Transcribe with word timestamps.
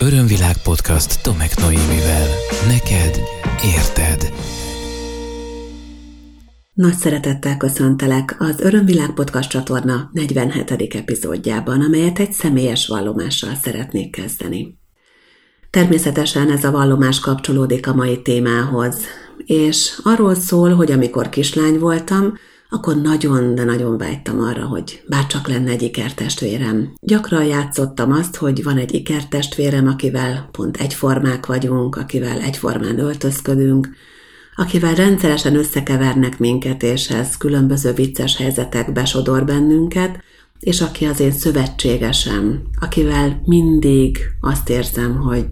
Örömvilág 0.00 0.56
podcast 0.62 1.22
Tomek 1.22 1.56
Noémivel. 1.56 2.26
Neked 2.66 3.20
érted. 3.64 4.32
Nagy 6.72 6.94
szeretettel 6.94 7.56
köszöntelek 7.56 8.36
az 8.38 8.60
Örömvilág 8.60 9.14
podcast 9.14 9.50
csatorna 9.50 10.10
47. 10.12 10.94
epizódjában, 10.94 11.80
amelyet 11.80 12.18
egy 12.18 12.32
személyes 12.32 12.86
vallomással 12.86 13.54
szeretnék 13.54 14.10
kezdeni. 14.10 14.78
Természetesen 15.70 16.50
ez 16.50 16.64
a 16.64 16.70
vallomás 16.70 17.20
kapcsolódik 17.20 17.86
a 17.86 17.94
mai 17.94 18.22
témához, 18.22 18.96
és 19.44 20.00
arról 20.02 20.34
szól, 20.34 20.74
hogy 20.74 20.92
amikor 20.92 21.28
kislány 21.28 21.78
voltam, 21.78 22.38
akkor 22.68 23.00
nagyon, 23.00 23.54
de 23.54 23.64
nagyon 23.64 23.98
vágytam 23.98 24.40
arra, 24.40 24.66
hogy 24.66 25.02
bárcsak 25.06 25.48
lenne 25.48 25.70
egy 25.70 25.82
ikertestvérem. 25.82 26.92
Gyakran 27.00 27.44
játszottam 27.44 28.12
azt, 28.12 28.36
hogy 28.36 28.62
van 28.62 28.76
egy 28.76 28.94
ikertestvérem, 28.94 29.86
akivel 29.86 30.48
pont 30.52 30.76
egyformák 30.76 31.46
vagyunk, 31.46 31.96
akivel 31.96 32.40
egyformán 32.40 32.98
öltözködünk, 32.98 33.88
akivel 34.56 34.94
rendszeresen 34.94 35.56
összekevernek 35.56 36.38
minket, 36.38 36.82
és 36.82 37.10
ez 37.10 37.36
különböző 37.36 37.92
vicces 37.92 38.36
helyzetek 38.36 38.92
besodor 38.92 39.44
bennünket, 39.44 40.22
és 40.60 40.80
aki 40.80 41.04
az 41.04 41.20
én 41.20 41.32
szövetségesem, 41.32 42.62
akivel 42.80 43.40
mindig 43.44 44.18
azt 44.40 44.68
érzem, 44.68 45.16
hogy 45.16 45.48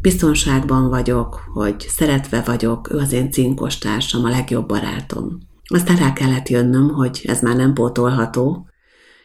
biztonságban 0.00 0.88
vagyok, 0.88 1.42
hogy 1.52 1.86
szeretve 1.88 2.40
vagyok, 2.40 2.92
ő 2.92 2.96
az 2.96 3.12
én 3.12 3.30
cinkos 3.30 3.78
társam, 3.78 4.24
a 4.24 4.28
legjobb 4.28 4.66
barátom. 4.66 5.50
Aztán 5.66 5.96
rá 5.96 6.12
kellett 6.12 6.48
jönnöm, 6.48 6.88
hogy 6.88 7.20
ez 7.24 7.40
már 7.40 7.56
nem 7.56 7.72
pótolható. 7.72 8.66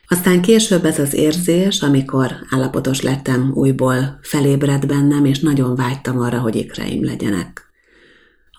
Aztán 0.08 0.42
később 0.42 0.86
ez 0.86 1.00
az 1.00 1.14
érzés, 1.14 1.82
amikor 1.82 2.32
állapotos 2.50 3.02
lettem, 3.02 3.52
újból 3.54 4.20
felébredt 4.22 4.88
bennem, 4.88 5.26
és 5.26 5.40
nagyon 5.40 5.76
vágytam 5.76 6.20
arra, 6.20 6.40
hogy 6.40 6.56
ikreim 6.56 7.06
legyenek. 7.06 7.66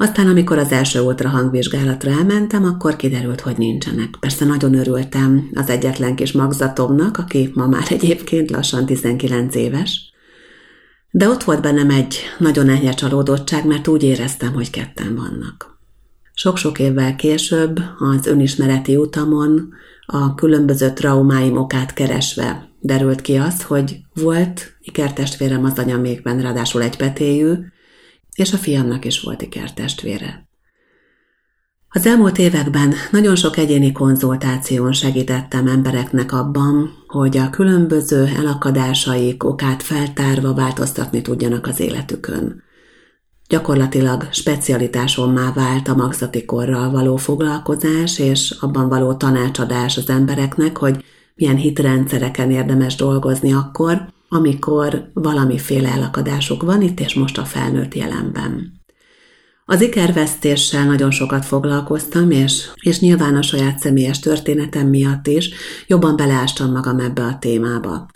Aztán, 0.00 0.26
amikor 0.28 0.58
az 0.58 0.72
első 0.72 1.00
ultrahangvizsgálatra 1.00 2.10
elmentem, 2.10 2.64
akkor 2.64 2.96
kiderült, 2.96 3.40
hogy 3.40 3.58
nincsenek. 3.58 4.16
Persze 4.20 4.44
nagyon 4.44 4.74
örültem 4.74 5.50
az 5.54 5.70
egyetlen 5.70 6.14
kis 6.14 6.32
magzatomnak, 6.32 7.18
aki 7.18 7.50
ma 7.54 7.66
már 7.66 7.86
egyébként 7.90 8.50
lassan 8.50 8.86
19 8.86 9.54
éves, 9.54 10.12
de 11.10 11.28
ott 11.28 11.44
volt 11.44 11.62
bennem 11.62 11.90
egy 11.90 12.18
nagyon 12.38 12.68
enyhe 12.68 12.92
csalódottság, 12.92 13.66
mert 13.66 13.88
úgy 13.88 14.02
éreztem, 14.02 14.52
hogy 14.52 14.70
ketten 14.70 15.14
vannak. 15.14 15.77
Sok-sok 16.40 16.78
évvel 16.78 17.16
később 17.16 17.80
az 17.98 18.26
önismereti 18.26 18.96
utamon 18.96 19.74
a 20.06 20.34
különböző 20.34 20.92
traumáim 20.92 21.56
okát 21.56 21.92
keresve 21.92 22.68
derült 22.80 23.20
ki 23.20 23.36
az, 23.36 23.62
hogy 23.62 23.96
volt 24.14 24.76
ikertestvérem 24.80 25.64
az 25.64 25.78
anyamékben, 25.78 26.40
ráadásul 26.40 26.82
egypetéjű, 26.82 27.52
és 28.34 28.52
a 28.52 28.56
fiamnak 28.56 29.04
is 29.04 29.20
volt 29.20 29.42
ikertestvére. 29.42 30.48
Az 31.88 32.06
elmúlt 32.06 32.38
években 32.38 32.94
nagyon 33.10 33.36
sok 33.36 33.56
egyéni 33.56 33.92
konzultáción 33.92 34.92
segítettem 34.92 35.66
embereknek 35.66 36.32
abban, 36.32 36.90
hogy 37.06 37.36
a 37.36 37.50
különböző 37.50 38.26
elakadásaik 38.36 39.44
okát 39.44 39.82
feltárva 39.82 40.54
változtatni 40.54 41.22
tudjanak 41.22 41.66
az 41.66 41.80
életükön. 41.80 42.66
Gyakorlatilag 43.48 44.28
specialitásommá 44.32 45.52
vált 45.52 45.88
a 45.88 45.94
magzati 45.94 46.44
korral 46.44 46.90
való 46.90 47.16
foglalkozás 47.16 48.18
és 48.18 48.56
abban 48.60 48.88
való 48.88 49.14
tanácsadás 49.14 49.96
az 49.96 50.08
embereknek, 50.08 50.76
hogy 50.76 51.04
milyen 51.34 51.56
hitrendszereken 51.56 52.50
érdemes 52.50 52.94
dolgozni 52.94 53.52
akkor, 53.52 54.08
amikor 54.28 55.10
valamiféle 55.14 55.88
elakadásuk 55.88 56.62
van 56.62 56.82
itt 56.82 57.00
és 57.00 57.14
most 57.14 57.38
a 57.38 57.44
felnőtt 57.44 57.94
jelenben. 57.94 58.72
Az 59.64 59.80
ikervesztéssel 59.80 60.84
nagyon 60.84 61.10
sokat 61.10 61.44
foglalkoztam, 61.44 62.30
és, 62.30 62.70
és 62.74 63.00
nyilván 63.00 63.36
a 63.36 63.42
saját 63.42 63.78
személyes 63.78 64.18
történetem 64.18 64.88
miatt 64.88 65.26
is 65.26 65.50
jobban 65.86 66.16
beleástam 66.16 66.72
magam 66.72 66.98
ebbe 66.98 67.22
a 67.22 67.38
témába. 67.38 68.08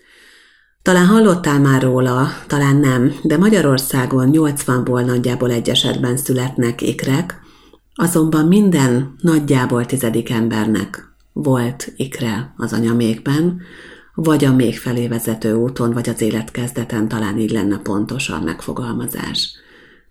Talán 0.83 1.07
hallottál 1.07 1.61
már 1.61 1.83
róla, 1.83 2.29
talán 2.47 2.77
nem, 2.77 3.15
de 3.23 3.37
Magyarországon 3.37 4.31
80-ból 4.33 5.05
nagyjából 5.05 5.51
egy 5.51 5.71
esetben 5.71 6.17
születnek 6.17 6.81
ikrek, 6.81 7.41
azonban 7.95 8.47
minden 8.47 9.15
nagyjából 9.21 9.87
tizedik 9.87 10.31
embernek 10.31 11.15
volt 11.33 11.93
ikre 11.97 12.55
az 12.57 12.73
anyamékben, 12.73 13.61
vagy 14.15 14.45
a 14.45 14.55
még 14.55 14.79
felé 14.79 15.09
vezető 15.09 15.55
úton, 15.55 15.93
vagy 15.93 16.09
az 16.09 16.21
életkezdeten 16.21 17.09
talán 17.09 17.39
így 17.39 17.51
lenne 17.51 17.79
pontos 17.79 18.33
megfogalmazás. 18.45 19.53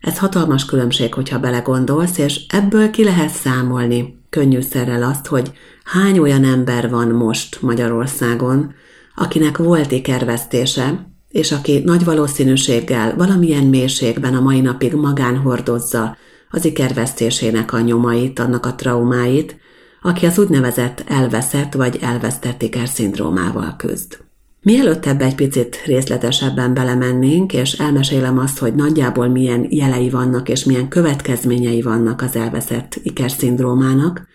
Ez 0.00 0.18
hatalmas 0.18 0.64
különbség, 0.64 1.14
hogyha 1.14 1.40
belegondolsz, 1.40 2.18
és 2.18 2.46
ebből 2.48 2.90
ki 2.90 3.04
lehet 3.04 3.30
számolni 3.30 4.24
könnyűszerrel 4.30 5.02
azt, 5.02 5.26
hogy 5.26 5.52
hány 5.84 6.18
olyan 6.18 6.44
ember 6.44 6.90
van 6.90 7.08
most 7.08 7.62
Magyarországon, 7.62 8.74
akinek 9.14 9.56
volt 9.56 9.92
ikervesztése, 9.92 11.10
és 11.28 11.52
aki 11.52 11.78
nagy 11.84 12.04
valószínűséggel 12.04 13.16
valamilyen 13.16 13.64
mélységben 13.64 14.34
a 14.34 14.40
mai 14.40 14.60
napig 14.60 14.94
magán 14.94 15.36
hordozza 15.36 16.16
az 16.50 16.64
ikervesztésének 16.64 17.72
a 17.72 17.80
nyomait, 17.80 18.38
annak 18.38 18.66
a 18.66 18.74
traumáit, 18.74 19.56
aki 20.02 20.26
az 20.26 20.38
úgynevezett 20.38 21.04
elveszett 21.06 21.72
vagy 21.72 21.98
elvesztett 22.00 22.62
ikerszindrómával 22.62 23.74
küzd. 23.76 24.18
Mielőtt 24.62 25.06
ebbe 25.06 25.24
egy 25.24 25.34
picit 25.34 25.82
részletesebben 25.84 26.74
belemennénk, 26.74 27.52
és 27.52 27.72
elmesélem 27.72 28.38
azt, 28.38 28.58
hogy 28.58 28.74
nagyjából 28.74 29.28
milyen 29.28 29.66
jelei 29.68 30.10
vannak 30.10 30.48
és 30.48 30.64
milyen 30.64 30.88
következményei 30.88 31.82
vannak 31.82 32.22
az 32.22 32.36
elveszett 32.36 33.00
ikerszindrómának, 33.02 34.26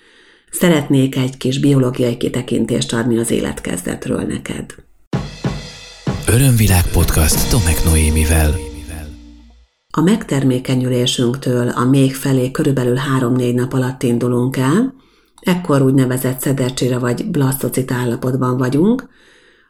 Szeretnék 0.51 1.15
egy 1.15 1.37
kis 1.37 1.59
biológiai 1.59 2.17
kitekintést 2.17 2.93
adni 2.93 3.17
az 3.17 3.31
életkezdetről 3.31 4.21
neked. 4.21 4.75
Örömvilág 6.27 6.87
podcast 6.91 7.49
Tomek 7.49 7.83
Noémivel. 7.85 8.55
A 9.93 10.01
megtermékenyülésünktől 10.01 11.69
a 11.69 11.85
még 11.85 12.15
felé 12.15 12.51
körülbelül 12.51 12.97
3-4 13.19 13.53
nap 13.53 13.73
alatt 13.73 14.03
indulunk 14.03 14.57
el, 14.57 14.93
ekkor 15.41 15.81
úgynevezett 15.81 16.39
szedercsére 16.39 16.97
vagy 16.97 17.31
blasztocit 17.31 17.91
állapotban 17.91 18.57
vagyunk, 18.57 19.09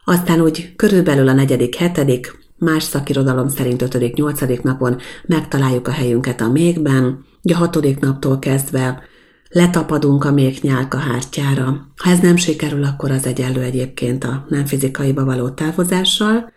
aztán 0.05 0.41
úgy 0.41 0.73
körülbelül 0.75 1.27
a 1.27 1.33
negyedik, 1.33 1.75
hetedik, 1.75 2.37
más 2.57 2.83
szakirodalom 2.83 3.47
szerint 3.47 3.81
ötödik, 3.81 4.15
nyolcadik 4.15 4.61
napon 4.61 4.97
megtaláljuk 5.25 5.87
a 5.87 5.91
helyünket 5.91 6.41
a 6.41 6.51
mégben, 6.51 7.25
a 7.53 7.55
hatodik 7.55 7.99
naptól 7.99 8.39
kezdve 8.39 9.03
letapadunk 9.49 10.23
a 10.23 10.31
még 10.31 10.59
nyálka 10.61 10.97
hártyára. 10.97 11.87
Ha 11.95 12.09
ez 12.09 12.19
nem 12.19 12.35
sikerül, 12.35 12.83
akkor 12.83 13.11
az 13.11 13.25
egyenlő 13.25 13.61
egyébként 13.61 14.23
a 14.23 14.45
nem 14.49 14.65
fizikaiba 14.65 15.25
való 15.25 15.49
távozással. 15.49 16.51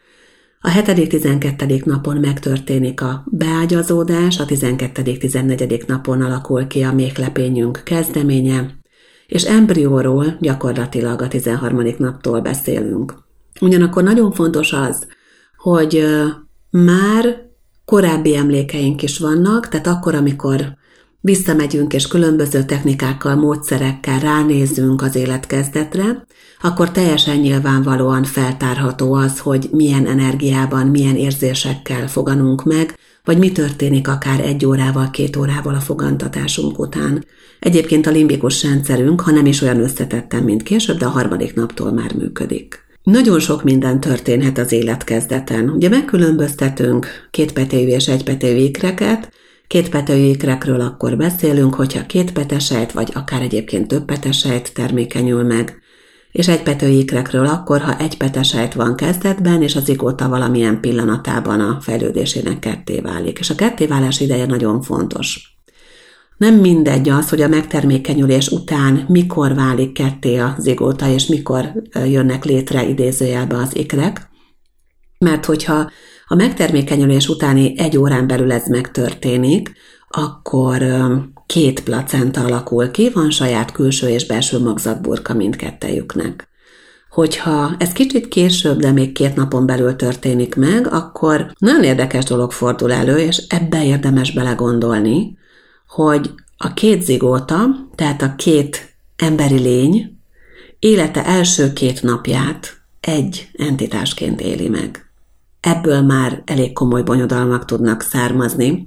A 0.60 0.68
7.-12. 0.68 1.84
napon 1.84 2.16
megtörténik 2.16 3.00
a 3.00 3.24
beágyazódás, 3.26 4.40
a 4.40 4.44
12.-14. 4.44 5.86
napon 5.86 6.22
alakul 6.22 6.66
ki 6.66 6.82
a 6.82 6.92
méhlepényünk 6.92 7.80
kezdeménye, 7.84 8.78
és 9.26 9.44
embrióról 9.44 10.36
gyakorlatilag 10.40 11.22
a 11.22 11.28
13. 11.28 11.94
naptól 11.98 12.40
beszélünk. 12.40 13.14
Ugyanakkor 13.60 14.02
nagyon 14.02 14.32
fontos 14.32 14.72
az, 14.72 15.06
hogy 15.56 16.04
már 16.70 17.48
korábbi 17.84 18.36
emlékeink 18.36 19.02
is 19.02 19.18
vannak, 19.18 19.68
tehát 19.68 19.86
akkor, 19.86 20.14
amikor 20.14 20.78
visszamegyünk 21.20 21.92
és 21.92 22.06
különböző 22.06 22.64
technikákkal, 22.64 23.34
módszerekkel 23.34 24.18
ránézünk 24.18 25.02
az 25.02 25.16
életkezdetre, 25.16 26.24
akkor 26.60 26.90
teljesen 26.90 27.36
nyilvánvalóan 27.36 28.24
feltárható 28.24 29.14
az, 29.14 29.38
hogy 29.38 29.68
milyen 29.72 30.06
energiában, 30.06 30.86
milyen 30.86 31.16
érzésekkel 31.16 32.08
foganunk 32.08 32.64
meg, 32.64 32.98
vagy 33.24 33.38
mi 33.38 33.52
történik 33.52 34.08
akár 34.08 34.40
egy 34.40 34.66
órával, 34.66 35.10
két 35.10 35.36
órával 35.36 35.74
a 35.74 35.80
fogantatásunk 35.80 36.78
után. 36.78 37.24
Egyébként 37.58 38.06
a 38.06 38.10
limbikus 38.10 38.62
rendszerünk, 38.62 39.20
ha 39.20 39.30
nem 39.30 39.46
is 39.46 39.62
olyan 39.62 39.80
összetettem, 39.80 40.44
mint 40.44 40.62
később, 40.62 40.98
de 40.98 41.04
a 41.04 41.10
harmadik 41.10 41.54
naptól 41.54 41.92
már 41.92 42.14
működik. 42.14 42.88
Nagyon 43.02 43.40
sok 43.40 43.64
minden 43.64 44.00
történhet 44.00 44.58
az 44.58 44.72
életkezdeten. 44.72 45.68
Ugye 45.68 45.88
megkülönböztetünk 45.88 47.06
kétpetévű 47.30 47.90
és 47.90 48.08
egypetévű 48.08 48.60
ikreket, 48.60 49.32
Két 49.70 49.88
petőjékrekről 49.88 50.80
akkor 50.80 51.16
beszélünk, 51.16 51.74
hogyha 51.74 52.06
két 52.06 52.32
petesejt, 52.32 52.92
vagy 52.92 53.10
akár 53.14 53.42
egyébként 53.42 53.88
több 53.88 54.04
petesejt 54.04 54.74
termékenyül 54.74 55.42
meg, 55.42 55.78
és 56.32 56.48
egy 56.48 56.62
petőjékrekről 56.62 57.46
akkor, 57.46 57.80
ha 57.80 57.98
egy 57.98 58.16
petesejt 58.16 58.74
van 58.74 58.96
kezdetben, 58.96 59.62
és 59.62 59.76
az 59.76 59.88
igóta 59.88 60.28
valamilyen 60.28 60.80
pillanatában 60.80 61.60
a 61.60 61.80
fejlődésének 61.80 62.58
ketté 62.58 63.00
válik. 63.00 63.38
És 63.38 63.50
a 63.50 63.54
kettéválás 63.54 64.20
ideje 64.20 64.46
nagyon 64.46 64.82
fontos. 64.82 65.56
Nem 66.36 66.54
mindegy 66.54 67.08
az, 67.08 67.28
hogy 67.28 67.42
a 67.42 67.48
megtermékenyülés 67.48 68.48
után 68.48 69.04
mikor 69.08 69.54
válik 69.54 69.92
ketté 69.92 70.36
a 70.36 70.54
zigóta, 70.58 71.08
és 71.08 71.26
mikor 71.26 71.72
jönnek 72.04 72.44
létre 72.44 72.88
idézőjelbe 72.88 73.56
az 73.56 73.76
ikrek, 73.76 74.28
mert 75.18 75.44
hogyha 75.44 75.90
Ha 76.30 76.36
megtermékenyülés 76.36 77.28
utáni 77.28 77.74
egy 77.76 77.96
órán 77.96 78.26
belül 78.26 78.52
ez 78.52 78.68
megtörténik, 78.68 79.72
akkor 80.08 80.82
két 81.46 81.82
placenta 81.82 82.44
alakul 82.44 82.90
ki, 82.90 83.10
van 83.10 83.30
saját 83.30 83.72
külső 83.72 84.08
és 84.08 84.26
belső 84.26 84.58
magzatburka 84.58 85.34
mindkettejüknek. 85.34 86.48
Hogyha 87.08 87.74
ez 87.78 87.92
kicsit 87.92 88.28
később, 88.28 88.78
de 88.78 88.92
még 88.92 89.12
két 89.12 89.34
napon 89.34 89.66
belül 89.66 89.96
történik 89.96 90.54
meg, 90.54 90.92
akkor 90.92 91.52
nagyon 91.58 91.82
érdekes 91.82 92.24
dolog 92.24 92.52
fordul 92.52 92.92
elő, 92.92 93.18
és 93.18 93.36
ebbe 93.48 93.84
érdemes 93.84 94.32
belegondolni, 94.32 95.38
hogy 95.88 96.30
a 96.56 96.74
két 96.74 97.02
zigóta, 97.02 97.66
tehát 97.94 98.22
a 98.22 98.34
két 98.36 98.96
emberi 99.16 99.58
lény 99.58 100.18
élete 100.78 101.24
első 101.24 101.72
két 101.72 102.02
napját 102.02 102.80
egy 103.00 103.48
entitásként 103.52 104.40
éli 104.40 104.68
meg. 104.68 105.09
Ebből 105.60 106.00
már 106.02 106.42
elég 106.46 106.72
komoly 106.72 107.02
bonyodalmak 107.02 107.64
tudnak 107.64 108.00
származni, 108.02 108.86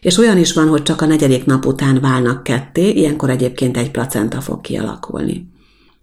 és 0.00 0.18
olyan 0.18 0.38
is 0.38 0.52
van, 0.52 0.68
hogy 0.68 0.82
csak 0.82 1.00
a 1.00 1.06
negyedik 1.06 1.44
nap 1.44 1.66
után 1.66 2.00
válnak 2.00 2.42
ketté, 2.42 2.90
ilyenkor 2.90 3.30
egyébként 3.30 3.76
egy 3.76 3.90
placenta 3.90 4.40
fog 4.40 4.60
kialakulni. 4.60 5.48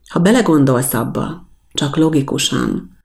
Ha 0.08 0.20
belegondolsz 0.20 0.94
abba, 0.94 1.50
csak 1.74 1.96
logikusan, 1.96 2.98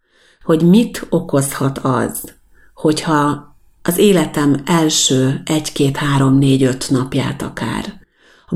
hogy 0.44 0.68
mit 0.68 1.06
okozhat 1.10 1.78
az, 1.78 2.34
hogyha 2.74 3.50
az 3.82 3.98
életem 3.98 4.62
első 4.64 5.42
egy, 5.44 5.72
két, 5.72 5.96
három, 5.96 6.38
négy, 6.38 6.62
öt 6.62 6.90
napját 6.90 7.42
akár 7.42 8.00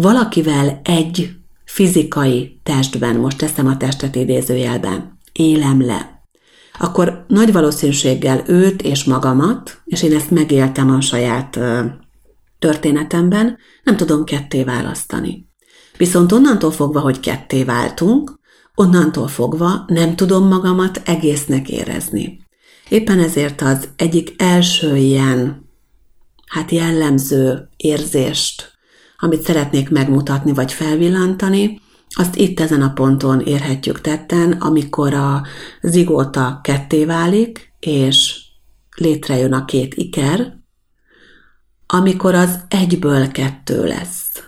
valakivel 0.01 0.81
egy 0.85 1.37
fizikai 1.65 2.61
testben, 2.63 3.17
most 3.17 3.39
teszem 3.39 3.67
a 3.67 3.77
testet 3.77 4.15
idézőjelben, 4.17 5.19
élem 5.33 5.87
le, 5.87 6.16
akkor 6.79 7.25
nagy 7.29 7.53
valószínűséggel 7.53 8.43
őt 8.47 8.83
és 8.83 9.05
magamat, 9.05 9.83
és 9.85 10.03
én 10.03 10.15
ezt 10.15 10.31
megéltem 10.31 10.91
a 10.91 11.01
saját 11.01 11.59
történetemben, 12.59 13.59
nem 13.83 13.97
tudom 13.97 14.25
ketté 14.25 14.65
választani. 14.65 15.49
Viszont 15.97 16.33
onnantól 16.33 16.71
fogva, 16.71 17.01
hogy 17.01 17.21
ketté 17.21 17.65
váltunk, 17.65 18.39
onnantól 18.75 19.29
fogva 19.29 19.85
nem 19.87 20.17
tudom 20.17 20.49
magamat 20.49 21.01
egésznek 21.05 21.69
érezni. 21.69 22.41
Éppen 22.89 23.19
ezért 23.19 23.61
az 23.61 23.89
egyik 23.97 24.35
első 24.37 24.97
ilyen, 24.97 25.69
hát 26.47 26.71
jellemző 26.71 27.69
érzést, 27.77 28.73
amit 29.17 29.43
szeretnék 29.43 29.91
megmutatni 29.91 30.53
vagy 30.53 30.73
felvillantani, 30.73 31.81
azt 32.19 32.37
itt 32.37 32.61
ezen 32.61 32.83
a 32.83 32.93
ponton 32.93 33.41
érhetjük 33.41 34.01
tetten, 34.01 34.53
amikor 34.53 35.15
a 35.15 35.43
zigóta 35.83 36.61
ketté 36.63 37.05
válik, 37.05 37.73
és 37.81 38.41
létrejön 38.97 39.53
a 39.53 39.65
két 39.65 39.95
iker, 39.95 40.57
amikor 41.87 42.35
az 42.35 42.61
egyből 42.69 43.29
kettő 43.29 43.85
lesz. 43.85 44.43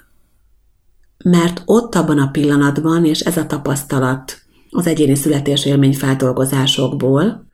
Mert 1.25 1.62
ott 1.65 1.94
abban 1.94 2.19
a 2.19 2.31
pillanatban, 2.31 3.05
és 3.05 3.20
ez 3.20 3.37
a 3.37 3.47
tapasztalat 3.47 4.43
az 4.71 4.87
egyéni 4.87 5.14
születésélmény 5.14 5.94
feldolgozásokból, 5.94 7.47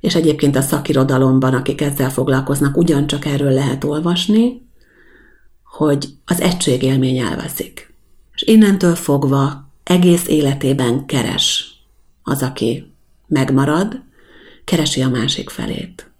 és 0.00 0.14
egyébként 0.14 0.56
a 0.56 0.60
szakirodalomban, 0.60 1.54
akik 1.54 1.80
ezzel 1.80 2.10
foglalkoznak, 2.10 2.76
ugyancsak 2.76 3.24
erről 3.24 3.52
lehet 3.52 3.84
olvasni, 3.84 4.68
hogy 5.64 6.08
az 6.24 6.40
egységélmény 6.40 7.18
elveszik. 7.18 7.85
És 8.36 8.42
innentől 8.42 8.94
fogva 8.94 9.72
egész 9.82 10.26
életében 10.26 11.06
keres 11.06 11.74
az, 12.22 12.42
aki 12.42 12.92
megmarad, 13.26 14.02
keresi 14.64 15.02
a 15.02 15.08
másik 15.08 15.50
felét, 15.50 16.10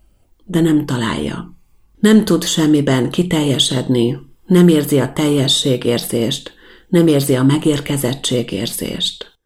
de 0.45 0.61
nem 0.61 0.87
találja. 0.87 1.55
Nem 2.01 2.25
tud 2.25 2.45
semmiben 2.45 3.11
kiteljesedni, 3.11 4.19
nem 4.47 4.69
érzi 4.69 4.99
a 4.99 5.13
teljességérzést, 5.13 6.55
nem 6.89 7.07
érzi 7.07 7.35
a 7.35 7.43
megérkezettségérzést. 7.43 9.39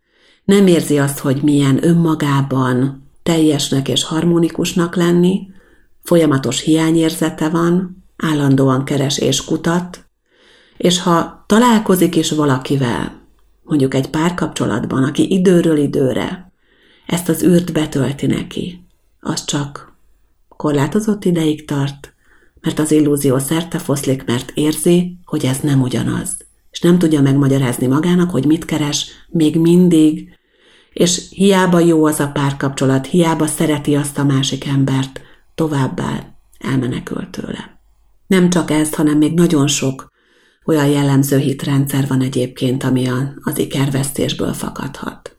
Nem 0.44 0.66
érzi 0.66 0.98
azt, 0.98 1.18
hogy 1.18 1.42
milyen 1.42 1.84
önmagában 1.84 3.08
teljesnek 3.22 3.88
és 3.88 4.04
harmonikusnak 4.04 4.96
lenni, 4.96 5.48
folyamatos 6.02 6.60
hiányérzete 6.60 7.48
van, 7.48 8.04
állandóan 8.16 8.84
keres 8.84 9.18
és 9.18 9.44
kutat, 9.44 10.09
és 10.80 11.00
ha 11.00 11.44
találkozik 11.46 12.16
is 12.16 12.30
valakivel, 12.30 13.20
mondjuk 13.62 13.94
egy 13.94 14.10
párkapcsolatban, 14.10 15.04
aki 15.04 15.32
időről 15.32 15.76
időre 15.76 16.52
ezt 17.06 17.28
az 17.28 17.42
űrt 17.42 17.72
betölti 17.72 18.26
neki, 18.26 18.86
az 19.20 19.44
csak 19.44 19.92
korlátozott 20.48 21.24
ideig 21.24 21.64
tart, 21.64 22.14
mert 22.60 22.78
az 22.78 22.90
illúzió 22.90 23.38
szerte 23.38 23.78
foszlik, 23.78 24.24
mert 24.24 24.52
érzi, 24.54 25.18
hogy 25.24 25.44
ez 25.44 25.58
nem 25.58 25.80
ugyanaz, 25.80 26.36
és 26.70 26.80
nem 26.80 26.98
tudja 26.98 27.20
megmagyarázni 27.20 27.86
magának, 27.86 28.30
hogy 28.30 28.46
mit 28.46 28.64
keres 28.64 29.10
még 29.28 29.56
mindig, 29.56 30.38
és 30.92 31.26
hiába 31.30 31.78
jó 31.78 32.04
az 32.04 32.20
a 32.20 32.28
párkapcsolat, 32.28 33.06
hiába 33.06 33.46
szereti 33.46 33.96
azt 33.96 34.18
a 34.18 34.24
másik 34.24 34.66
embert, 34.66 35.20
továbbá 35.54 36.34
elmenekül 36.58 37.30
tőle. 37.30 37.80
Nem 38.26 38.50
csak 38.50 38.70
ez, 38.70 38.94
hanem 38.94 39.18
még 39.18 39.34
nagyon 39.34 39.66
sok 39.66 40.10
olyan 40.66 40.86
jellemző 40.86 41.38
hitrendszer 41.38 42.06
van 42.08 42.20
egyébként, 42.20 42.84
ami 42.84 43.08
az 43.40 43.58
ikervesztésből 43.58 44.52
fakadhat. 44.52 45.36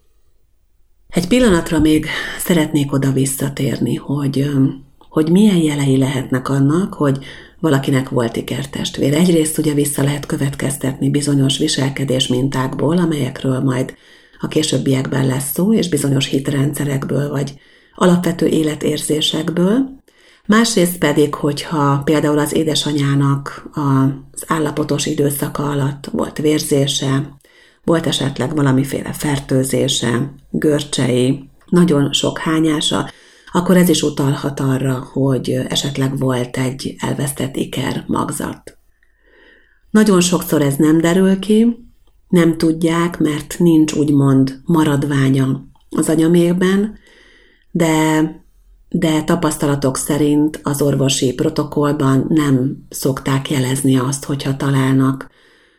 Egy 1.07 1.27
pillanatra 1.27 1.79
még 1.79 2.06
szeretnék 2.39 2.94
oda 2.94 3.12
visszatérni, 3.12 3.95
hogy, 3.95 4.50
hogy 4.97 5.31
milyen 5.31 5.57
jelei 5.57 5.97
lehetnek 5.97 6.50
annak, 6.50 6.94
hogy 6.94 7.25
valakinek 7.59 8.09
volt 8.09 8.35
ikertestvér. 8.35 9.13
Egyrészt 9.13 9.57
ugye 9.57 9.73
vissza 9.73 10.03
lehet 10.03 10.25
következtetni 10.25 11.09
bizonyos 11.09 11.57
viselkedés 11.57 12.27
mintákból, 12.27 12.97
amelyekről 12.97 13.59
majd 13.59 13.95
a 14.39 14.47
későbbiekben 14.47 15.25
lesz 15.25 15.51
szó, 15.51 15.73
és 15.73 15.89
bizonyos 15.89 16.25
hitrendszerekből, 16.25 17.29
vagy 17.29 17.53
alapvető 17.95 18.47
életérzésekből, 18.47 20.00
Másrészt 20.51 20.98
pedig, 20.98 21.33
hogyha 21.36 22.01
például 22.03 22.39
az 22.39 22.53
édesanyának 22.53 23.69
az 23.74 24.44
állapotos 24.48 25.06
időszaka 25.06 25.69
alatt 25.69 26.06
volt 26.06 26.38
vérzése, 26.38 27.38
volt 27.83 28.07
esetleg 28.07 28.56
valamiféle 28.56 29.13
fertőzése, 29.13 30.33
görcsei, 30.50 31.50
nagyon 31.69 32.13
sok 32.13 32.38
hányása, 32.38 33.09
akkor 33.51 33.77
ez 33.77 33.89
is 33.89 34.01
utalhat 34.01 34.59
arra, 34.59 35.07
hogy 35.13 35.50
esetleg 35.50 36.18
volt 36.18 36.57
egy 36.57 36.95
elvesztett 37.00 37.56
iker 37.56 38.04
magzat. 38.07 38.78
Nagyon 39.90 40.21
sokszor 40.21 40.61
ez 40.61 40.75
nem 40.75 40.97
derül 41.02 41.40
ki, 41.40 41.78
nem 42.28 42.57
tudják, 42.57 43.19
mert 43.19 43.56
nincs 43.59 43.94
úgymond 43.94 44.61
maradványa 44.66 45.66
az 45.90 46.09
anyamérben, 46.09 46.97
de 47.71 48.23
de 48.94 49.24
tapasztalatok 49.24 49.98
szerint 49.98 50.60
az 50.64 50.81
orvosi 50.81 51.33
protokollban 51.33 52.26
nem 52.30 52.86
szokták 52.90 53.50
jelezni 53.50 53.98
azt, 53.98 54.26
hogyha 54.26 54.56
találnak. 54.56 55.30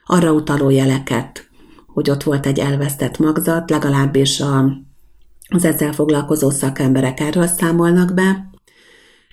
Arra 0.04 0.32
utaló 0.32 0.70
jeleket, 0.70 1.48
hogy 1.86 2.10
ott 2.10 2.22
volt 2.22 2.46
egy 2.46 2.58
elvesztett 2.58 3.18
magzat, 3.18 3.70
legalábbis 3.70 4.40
a, 4.40 4.64
az 5.48 5.64
ezzel 5.64 5.92
foglalkozó 5.92 6.50
szakemberek 6.50 7.20
erről 7.20 7.46
számolnak 7.46 8.14
be, 8.14 8.50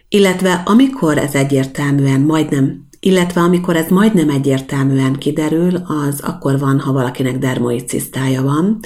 illetve 0.10 0.62
amikor 0.66 1.18
ez 1.18 1.36
egyértelműen 1.36 2.22
majdnem, 2.22 2.88
illetve 3.00 3.42
amikor 3.42 3.76
ez 3.76 3.90
majdnem 3.90 4.30
egyértelműen 4.30 5.14
kiderül, 5.14 5.76
az 5.76 6.20
akkor 6.22 6.60
van, 6.60 6.80
ha 6.80 6.92
valakinek 6.92 7.38
dermoid 7.38 7.88
cisztája 7.88 8.42
van, 8.42 8.80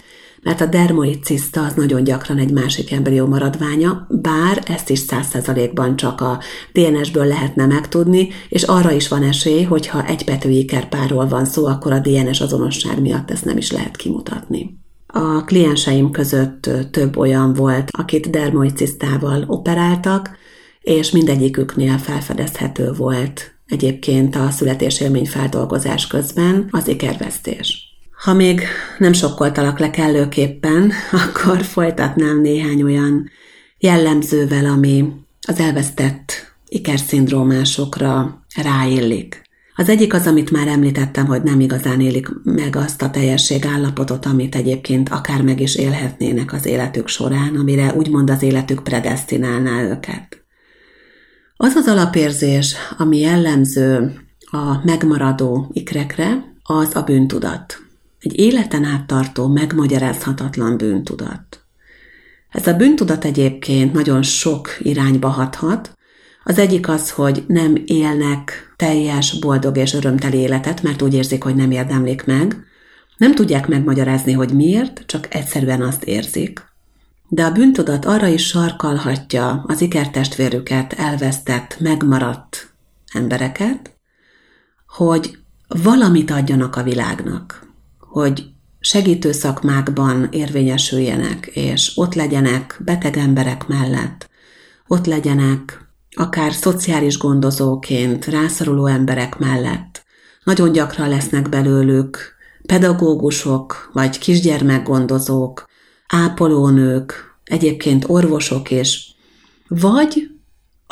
mert 0.44 0.62
a 0.62 0.66
dermoid 0.66 1.24
ciszta 1.24 1.66
az 1.66 1.74
nagyon 1.74 2.04
gyakran 2.04 2.38
egy 2.38 2.52
másik 2.52 2.92
embrió 2.92 3.28
maradványa, 3.28 4.08
bár 4.10 4.64
ezt 4.68 4.90
is 4.90 5.00
száz 5.00 5.28
százalékban 5.28 5.96
csak 5.96 6.22
a 6.22 6.40
DNS-ből 6.74 7.26
lehetne 7.26 7.66
megtudni, 7.66 8.30
és 8.50 8.64
arra 8.64 8.92
is 8.92 9.08
van 9.08 9.24
esély, 9.24 9.64
hogyha 9.64 10.06
egy 10.06 10.46
ikerpárról 10.46 11.28
van 11.28 11.46
szó, 11.46 11.66
akkor 11.66 11.92
a 11.92 12.00
DNS 12.00 12.42
azonosság 12.42 13.02
miatt 13.02 13.32
ezt 13.32 13.46
nem 13.46 13.58
is 13.58 13.72
lehet 13.72 13.96
kimutatni. 13.96 14.78
A 15.08 15.44
klienseim 15.44 16.12
között 16.12 16.70
több 16.92 17.18
olyan 17.18 17.54
volt, 17.54 17.90
akit 17.92 18.30
dermoid 18.30 18.76
cisztával 18.76 19.44
operáltak, 19.48 20.30
és 20.82 21.12
mindegyiküknél 21.12 21.98
felfedezhető 21.98 22.92
volt 22.92 23.56
egyébként 23.66 24.36
a 24.36 24.50
születésélmény 24.50 25.26
feldolgozás 25.26 26.08
közben 26.08 26.68
az 26.72 26.88
ikervesztés. 26.88 27.93
Ha 28.24 28.34
még 28.34 28.62
nem 28.98 29.14
sokkoltalak 29.14 29.80
le 29.80 29.90
kellőképpen, 29.90 30.92
akkor 31.26 31.62
folytatnám 31.62 32.42
néhány 32.42 32.84
olyan 32.84 33.30
jellemzővel, 33.78 34.66
ami 34.66 35.14
az 35.48 35.60
elvesztett 35.60 36.32
ikerszindrómásokra 36.68 38.44
ráillik. 38.56 39.42
Az 39.76 39.90
egyik 39.90 40.14
az, 40.14 40.28
amit 40.28 40.52
már 40.52 40.68
említettem, 40.68 41.26
hogy 41.26 41.44
nem 41.44 41.60
igazán 41.60 42.02
élik 42.02 42.28
meg 42.44 42.76
azt 42.76 43.02
a 43.02 43.10
teljesség 43.10 43.66
állapotot, 43.66 44.26
amit 44.26 44.56
egyébként 44.56 45.10
akár 45.10 45.42
meg 45.42 45.60
is 45.60 45.76
élhetnének 45.76 46.54
az 46.54 46.66
életük 46.66 47.08
során, 47.08 47.56
amire 47.56 47.94
úgymond 47.94 48.30
az 48.30 48.42
életük 48.44 48.84
predestinálná 48.84 49.82
őket. 49.82 50.44
Az 51.56 51.76
az 51.76 51.88
alapérzés, 51.88 52.76
ami 52.98 53.20
jellemző 53.20 54.14
a 54.52 54.86
megmaradó 54.86 55.70
ikrekre, 55.74 56.44
az 56.64 56.96
a 56.96 57.02
bűntudat. 57.02 57.83
Egy 58.24 58.40
életen 58.40 58.84
át 58.84 59.06
tartó, 59.06 59.48
megmagyarázhatatlan 59.48 60.78
bűntudat. 60.78 61.62
Ez 62.50 62.68
a 62.68 62.74
bűntudat 62.74 63.26
egyébként 63.26 63.94
nagyon 63.94 64.22
sok 64.22 64.70
irányba 64.80 65.28
hathat. 65.28 65.98
Az 66.44 66.58
egyik 66.58 66.90
az, 66.90 67.12
hogy 67.12 67.44
nem 67.48 67.76
élnek 67.86 68.74
teljes, 68.76 69.40
boldog 69.40 69.78
és 69.78 69.94
örömteli 69.94 70.38
életet, 70.38 70.82
mert 70.82 71.02
úgy 71.02 71.14
érzik, 71.14 71.44
hogy 71.44 71.56
nem 71.56 71.72
érdemlik 71.72 72.26
meg. 72.26 72.66
Nem 73.18 73.36
tudják 73.36 73.68
megmagyarázni, 73.68 74.32
hogy 74.32 74.54
miért, 74.54 75.04
csak 75.06 75.36
egyszerűen 75.36 75.82
azt 75.82 76.04
érzik. 76.04 76.62
De 77.28 77.44
a 77.44 77.52
bűntudat 77.52 78.06
arra 78.06 78.28
is 78.28 78.48
sarkalhatja 78.48 79.64
az 79.68 79.82
ikertestvérüket, 79.82 80.94
elvesztett, 80.94 81.80
megmaradt 81.80 82.74
embereket, 83.14 83.98
hogy 84.88 85.38
valamit 85.68 86.32
adjanak 86.32 86.76
a 86.76 86.84
világnak, 86.84 87.73
hogy 88.14 88.44
segítő 88.80 89.32
szakmákban 89.32 90.28
érvényesüljenek, 90.32 91.46
és 91.46 91.92
ott 91.96 92.14
legyenek 92.14 92.82
beteg 92.86 93.18
emberek 93.18 93.68
mellett, 93.68 94.30
ott 94.88 95.06
legyenek 95.06 95.88
akár 96.12 96.54
szociális 96.54 97.18
gondozóként, 97.18 98.26
rászoruló 98.26 98.86
emberek 98.86 99.38
mellett. 99.38 100.04
Nagyon 100.44 100.72
gyakran 100.72 101.10
lesznek 101.10 101.50
belőlük 101.50 102.36
pedagógusok, 102.66 103.90
vagy 103.94 104.18
kisgyermekgondozók, 104.18 105.70
ápolónők, 106.08 107.38
egyébként 107.44 108.06
orvosok 108.08 108.72
is, 108.72 109.16
vagy 109.68 110.33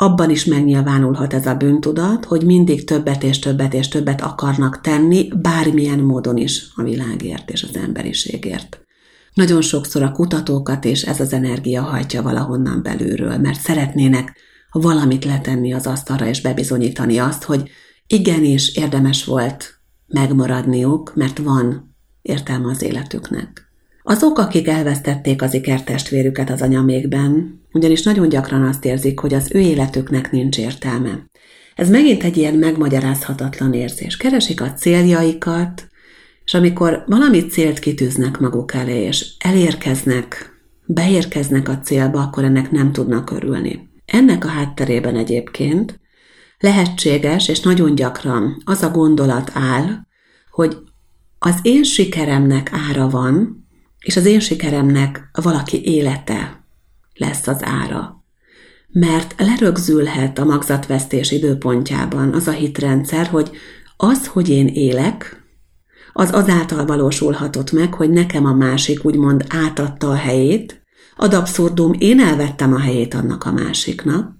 abban 0.02 0.30
is 0.30 0.44
megnyilvánulhat 0.44 1.34
ez 1.34 1.46
a 1.46 1.54
bűntudat, 1.54 2.24
hogy 2.24 2.44
mindig 2.44 2.84
többet 2.84 3.22
és 3.22 3.38
többet 3.38 3.74
és 3.74 3.88
többet 3.88 4.20
akarnak 4.20 4.80
tenni, 4.80 5.28
bármilyen 5.42 5.98
módon 5.98 6.36
is 6.36 6.66
a 6.74 6.82
világért 6.82 7.50
és 7.50 7.62
az 7.62 7.76
emberiségért. 7.76 8.80
Nagyon 9.34 9.60
sokszor 9.60 10.02
a 10.02 10.12
kutatókat 10.12 10.84
és 10.84 11.02
ez 11.02 11.20
az 11.20 11.32
energia 11.32 11.82
hajtja 11.82 12.22
valahonnan 12.22 12.82
belülről, 12.82 13.38
mert 13.38 13.60
szeretnének 13.60 14.36
valamit 14.70 15.24
letenni 15.24 15.72
az 15.72 15.86
asztalra 15.86 16.26
és 16.26 16.40
bebizonyítani 16.40 17.18
azt, 17.18 17.42
hogy 17.42 17.70
igenis 18.06 18.76
érdemes 18.76 19.24
volt 19.24 19.80
megmaradniuk, 20.06 21.12
mert 21.14 21.38
van 21.38 21.94
értelme 22.22 22.70
az 22.70 22.82
életüknek. 22.82 23.71
Azok, 24.02 24.38
akik 24.38 24.68
elvesztették 24.68 25.42
az 25.42 25.54
ikertestvérüket 25.54 26.50
az 26.50 26.62
anyamékben, 26.62 27.60
ugyanis 27.72 28.02
nagyon 28.02 28.28
gyakran 28.28 28.62
azt 28.62 28.84
érzik, 28.84 29.18
hogy 29.18 29.34
az 29.34 29.50
ő 29.54 29.58
életüknek 29.58 30.30
nincs 30.30 30.58
értelme. 30.58 31.30
Ez 31.74 31.90
megint 31.90 32.22
egy 32.22 32.36
ilyen 32.36 32.54
megmagyarázhatatlan 32.54 33.72
érzés. 33.72 34.16
Keresik 34.16 34.60
a 34.60 34.72
céljaikat, 34.72 35.86
és 36.44 36.54
amikor 36.54 37.04
valami 37.06 37.46
célt 37.46 37.78
kitűznek 37.78 38.38
maguk 38.38 38.74
elé, 38.74 39.02
és 39.02 39.34
elérkeznek, 39.38 40.52
beérkeznek 40.86 41.68
a 41.68 41.78
célba, 41.78 42.20
akkor 42.20 42.44
ennek 42.44 42.70
nem 42.70 42.92
tudnak 42.92 43.30
örülni. 43.30 43.90
Ennek 44.04 44.44
a 44.44 44.48
hátterében 44.48 45.16
egyébként 45.16 46.00
lehetséges, 46.58 47.48
és 47.48 47.60
nagyon 47.60 47.94
gyakran 47.94 48.62
az 48.64 48.82
a 48.82 48.90
gondolat 48.90 49.50
áll, 49.54 49.88
hogy 50.50 50.76
az 51.38 51.58
én 51.62 51.82
sikeremnek 51.82 52.70
ára 52.72 53.08
van, 53.08 53.61
és 54.02 54.16
az 54.16 54.24
én 54.24 54.40
sikeremnek 54.40 55.28
valaki 55.32 55.84
élete 55.84 56.64
lesz 57.14 57.46
az 57.46 57.64
ára. 57.64 58.24
Mert 58.88 59.34
lerögzülhet 59.38 60.38
a 60.38 60.44
magzatvesztés 60.44 61.30
időpontjában 61.30 62.32
az 62.32 62.46
a 62.46 62.50
hitrendszer, 62.50 63.26
hogy 63.26 63.50
az, 63.96 64.26
hogy 64.26 64.48
én 64.48 64.66
élek, 64.66 65.42
az 66.12 66.32
azáltal 66.32 66.86
valósulhatott 66.86 67.72
meg, 67.72 67.94
hogy 67.94 68.10
nekem 68.10 68.44
a 68.44 68.54
másik 68.54 69.04
úgymond 69.04 69.44
átadta 69.48 70.08
a 70.08 70.14
helyét, 70.14 70.82
ad 71.16 71.34
abszurdum, 71.34 71.92
én 71.98 72.20
elvettem 72.20 72.72
a 72.72 72.78
helyét 72.78 73.14
annak 73.14 73.44
a 73.44 73.52
másiknak, 73.52 74.32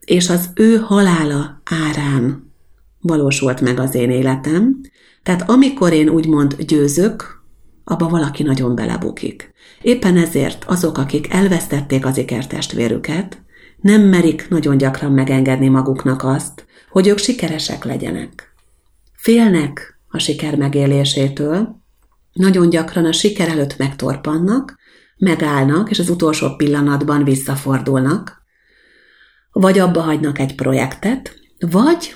és 0.00 0.30
az 0.30 0.50
ő 0.54 0.76
halála 0.76 1.62
árán 1.64 2.52
valósult 3.00 3.60
meg 3.60 3.78
az 3.80 3.94
én 3.94 4.10
életem. 4.10 4.80
Tehát 5.22 5.50
amikor 5.50 5.92
én 5.92 6.08
úgymond 6.08 6.54
győzök, 6.62 7.35
abba 7.88 8.08
valaki 8.08 8.42
nagyon 8.42 8.74
belebukik. 8.74 9.52
Éppen 9.82 10.16
ezért 10.16 10.64
azok, 10.64 10.98
akik 10.98 11.32
elvesztették 11.32 12.06
az 12.06 12.18
ikertestvérüket, 12.18 13.42
nem 13.80 14.02
merik 14.02 14.48
nagyon 14.48 14.76
gyakran 14.76 15.12
megengedni 15.12 15.68
maguknak 15.68 16.22
azt, 16.24 16.66
hogy 16.90 17.06
ők 17.06 17.18
sikeresek 17.18 17.84
legyenek. 17.84 18.54
Félnek 19.12 20.00
a 20.08 20.18
siker 20.18 20.56
megélésétől, 20.56 21.76
nagyon 22.32 22.70
gyakran 22.70 23.04
a 23.04 23.12
siker 23.12 23.48
előtt 23.48 23.76
megtorpannak, 23.76 24.78
megállnak, 25.16 25.90
és 25.90 25.98
az 25.98 26.10
utolsó 26.10 26.56
pillanatban 26.56 27.24
visszafordulnak, 27.24 28.42
vagy 29.52 29.78
abba 29.78 30.00
hagynak 30.00 30.38
egy 30.38 30.54
projektet, 30.54 31.34
vagy, 31.58 32.14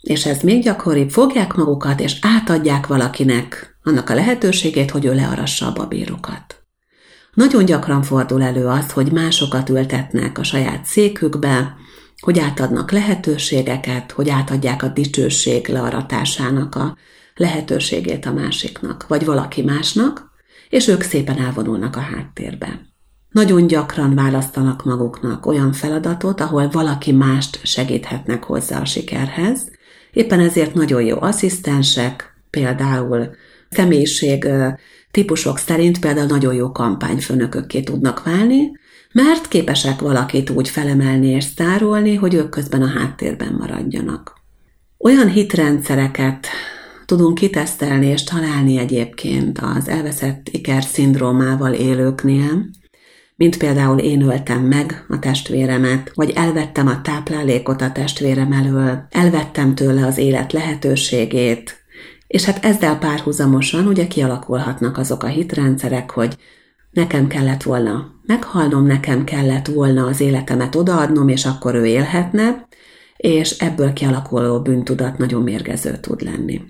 és 0.00 0.26
ez 0.26 0.40
még 0.40 0.62
gyakoribb, 0.62 1.10
fogják 1.10 1.54
magukat, 1.54 2.00
és 2.00 2.18
átadják 2.20 2.86
valakinek 2.86 3.71
annak 3.82 4.10
a 4.10 4.14
lehetőségét, 4.14 4.90
hogy 4.90 5.04
ő 5.04 5.14
learassa 5.14 5.66
a 5.66 5.72
babérokat. 5.72 6.62
Nagyon 7.34 7.64
gyakran 7.64 8.02
fordul 8.02 8.42
elő 8.42 8.66
az, 8.66 8.92
hogy 8.92 9.12
másokat 9.12 9.68
ültetnek 9.68 10.38
a 10.38 10.42
saját 10.42 10.84
székükbe, 10.84 11.76
hogy 12.20 12.38
átadnak 12.38 12.90
lehetőségeket, 12.90 14.12
hogy 14.12 14.28
átadják 14.28 14.82
a 14.82 14.88
dicsőség 14.88 15.68
learatásának 15.68 16.74
a 16.74 16.96
lehetőségét 17.34 18.26
a 18.26 18.32
másiknak, 18.32 19.06
vagy 19.08 19.24
valaki 19.24 19.62
másnak, 19.62 20.30
és 20.68 20.88
ők 20.88 21.02
szépen 21.02 21.38
elvonulnak 21.38 21.96
a 21.96 22.00
háttérbe. 22.00 22.80
Nagyon 23.30 23.66
gyakran 23.66 24.14
választanak 24.14 24.84
maguknak 24.84 25.46
olyan 25.46 25.72
feladatot, 25.72 26.40
ahol 26.40 26.68
valaki 26.68 27.12
mást 27.12 27.60
segíthetnek 27.66 28.44
hozzá 28.44 28.80
a 28.80 28.84
sikerhez, 28.84 29.70
éppen 30.12 30.40
ezért 30.40 30.74
nagyon 30.74 31.02
jó 31.02 31.20
asszisztensek, 31.20 32.34
például 32.50 33.34
személyiség 33.72 34.48
típusok 35.10 35.58
szerint 35.58 35.98
például 35.98 36.26
nagyon 36.26 36.54
jó 36.54 36.72
kampányfőnökökké 36.72 37.80
tudnak 37.80 38.22
válni, 38.24 38.70
mert 39.12 39.48
képesek 39.48 40.00
valakit 40.00 40.50
úgy 40.50 40.68
felemelni 40.68 41.28
és 41.28 41.44
szárolni, 41.44 42.14
hogy 42.14 42.34
ők 42.34 42.48
közben 42.48 42.82
a 42.82 42.98
háttérben 42.98 43.56
maradjanak. 43.58 44.40
Olyan 44.98 45.28
hitrendszereket 45.28 46.46
tudunk 47.06 47.34
kitesztelni 47.34 48.06
és 48.06 48.24
találni 48.24 48.78
egyébként 48.78 49.58
az 49.58 49.88
elveszett 49.88 50.48
iker 50.50 50.82
szindrómával 50.82 51.72
élőknél, 51.72 52.70
mint 53.36 53.56
például 53.56 53.98
én 53.98 54.22
öltem 54.22 54.62
meg 54.62 55.04
a 55.08 55.18
testvéremet, 55.18 56.10
vagy 56.14 56.30
elvettem 56.30 56.86
a 56.86 57.00
táplálékot 57.00 57.82
a 57.82 57.92
testvérem 57.92 58.52
elől, 58.52 59.06
elvettem 59.10 59.74
tőle 59.74 60.06
az 60.06 60.18
élet 60.18 60.52
lehetőségét, 60.52 61.81
és 62.32 62.44
hát 62.44 62.64
ezzel 62.64 62.98
párhuzamosan 62.98 63.86
ugye 63.86 64.06
kialakulhatnak 64.06 64.98
azok 64.98 65.22
a 65.22 65.26
hitrendszerek, 65.26 66.10
hogy 66.10 66.36
nekem 66.90 67.26
kellett 67.26 67.62
volna 67.62 68.10
meghalnom, 68.26 68.86
nekem 68.86 69.24
kellett 69.24 69.66
volna 69.66 70.06
az 70.06 70.20
életemet 70.20 70.74
odaadnom, 70.74 71.28
és 71.28 71.44
akkor 71.44 71.74
ő 71.74 71.86
élhetne, 71.86 72.68
és 73.16 73.50
ebből 73.50 73.92
kialakuló 73.92 74.62
bűntudat 74.62 75.18
nagyon 75.18 75.42
mérgező 75.42 75.98
tud 76.00 76.22
lenni. 76.22 76.60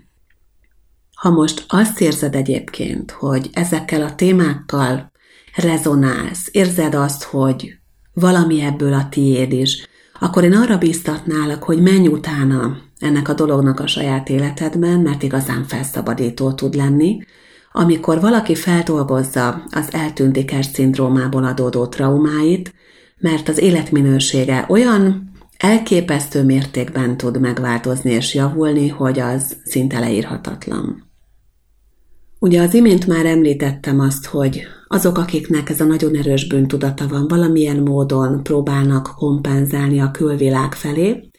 Ha 1.14 1.31
most 1.31 1.64
azt 1.69 2.00
érzed 2.00 2.35
egyébként, 2.35 3.11
hogy 3.11 3.50
ezekkel 3.52 4.02
a 4.02 4.14
témákkal 4.14 5.12
rezonálsz, 5.57 6.49
érzed 6.52 6.95
azt, 6.95 7.23
hogy 7.23 7.78
valami 8.12 8.61
ebből 8.61 8.92
a 8.92 9.09
tiéd 9.09 9.52
is, 9.52 9.87
akkor 10.21 10.45
én 10.45 10.54
arra 10.54 10.78
bíztatnálak, 10.78 11.62
hogy 11.62 11.83
menj 11.83 12.09
utána 12.09 12.76
ennek 13.03 13.29
a 13.29 13.35
dolognak 13.35 13.81
a 13.81 13.87
saját 13.87 14.29
életedben, 14.29 15.01
mert 15.01 15.23
igazán 15.23 15.65
felszabadító 15.65 16.53
tud 16.53 16.75
lenni, 16.75 17.19
amikor 17.73 18.21
valaki 18.21 18.55
feldolgozza 18.55 19.63
az 19.71 19.89
eltűnt 19.93 20.37
iker 20.37 20.65
szindrómából 20.65 21.45
adódó 21.45 21.87
traumáit, 21.87 22.75
mert 23.19 23.49
az 23.49 23.59
életminősége 23.59 24.67
olyan 24.69 25.31
elképesztő 25.57 26.45
mértékben 26.45 27.17
tud 27.17 27.41
megváltozni 27.41 28.11
és 28.11 28.35
javulni, 28.35 28.89
hogy 28.89 29.21
az 29.21 29.57
szinte 29.65 29.99
leírhatatlan. 29.99 31.11
Ugye 32.39 32.63
az 32.63 32.75
imént 32.75 33.07
már 33.07 33.27
említettem 33.27 34.01
azt, 34.01 34.27
hogy 34.27 34.63
azok, 34.89 35.19
akiknek 35.19 35.71
ez 35.71 35.81
a 35.81 35.85
nagyon 35.85 36.17
erős 36.17 36.47
bűntudata 36.47 37.09
van, 37.09 37.29
valamilyen 37.29 37.77
módon 37.77 38.43
próbálnak 38.43 39.11
kompenzálni 39.17 40.01
a 40.01 40.11
külvilág 40.11 40.75
felé, 40.75 41.31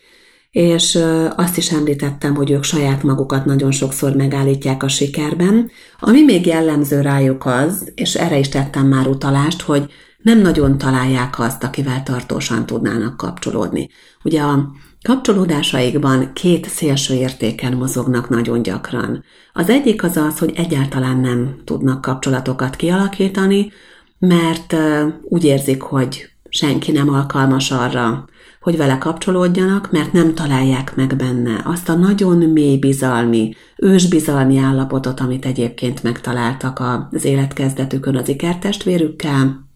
és 0.54 1.00
azt 1.36 1.58
is 1.58 1.72
említettem, 1.72 2.36
hogy 2.36 2.52
ők 2.52 2.64
saját 2.64 3.04
magukat 3.04 3.46
nagyon 3.46 3.72
sokszor 3.72 4.16
megállítják 4.16 4.84
a 4.84 4.88
sikerben. 4.88 5.70
Ami 6.00 6.24
még 6.24 6.46
jellemző 6.46 7.02
rájuk 7.02 7.46
az, 7.46 7.92
és 7.96 8.16
erre 8.16 8.38
is 8.38 8.50
tettem 8.50 8.88
már 8.88 9.08
utalást, 9.08 9.62
hogy 9.62 9.92
nem 10.22 10.42
nagyon 10.42 10.78
találják 10.78 11.40
azt, 11.40 11.64
akivel 11.64 12.04
tartósan 12.04 12.66
tudnának 12.66 13.18
kapcsolódni. 13.18 13.90
Ugye 14.24 14.42
a 14.42 14.72
kapcsolódásaikban 15.02 16.34
két 16.34 16.70
szélső 16.70 17.14
értéken 17.14 17.74
mozognak 17.74 18.30
nagyon 18.30 18.62
gyakran. 18.62 19.24
Az 19.54 19.70
egyik 19.70 20.04
az 20.04 20.18
az, 20.18 20.40
hogy 20.40 20.54
egyáltalán 20.56 21.18
nem 21.18 21.62
tudnak 21.64 22.02
kapcsolatokat 22.02 22.76
kialakítani, 22.76 23.72
mert 24.20 24.76
úgy 25.24 25.44
érzik, 25.44 25.82
hogy 25.82 26.30
senki 26.50 26.92
nem 26.92 27.10
alkalmas 27.10 27.72
arra, 27.72 28.26
hogy 28.64 28.78
vele 28.78 28.98
kapcsolódjanak, 28.98 29.92
mert 29.92 30.14
nem 30.14 30.34
találják 30.34 30.96
meg 30.96 31.16
benne 31.16 31.62
azt 31.64 31.90
a 31.90 31.96
nagyon 31.96 32.38
mély 32.38 32.78
bizalmi, 32.78 33.56
ősbizalmi 33.78 34.58
állapotot, 34.58 35.20
amit 35.20 35.46
egyébként 35.46 36.04
megtaláltak 36.04 36.82
az 37.12 37.26
életkezdetükön 37.26 38.16
az 38.16 38.30
ikertestvérükkel. 38.30 39.68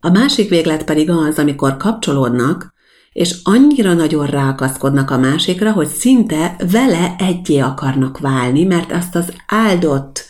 A 0.00 0.10
másik 0.10 0.48
véglet 0.48 0.84
pedig 0.84 1.10
az, 1.10 1.38
amikor 1.38 1.76
kapcsolódnak, 1.76 2.74
és 3.12 3.34
annyira 3.42 3.92
nagyon 3.92 4.26
rákaszkodnak 4.26 5.10
a 5.10 5.18
másikra, 5.18 5.72
hogy 5.72 5.86
szinte 5.86 6.56
vele 6.70 7.14
egyé 7.18 7.58
akarnak 7.58 8.18
válni, 8.18 8.64
mert 8.64 8.92
azt 8.92 9.16
az 9.16 9.32
áldott, 9.46 10.24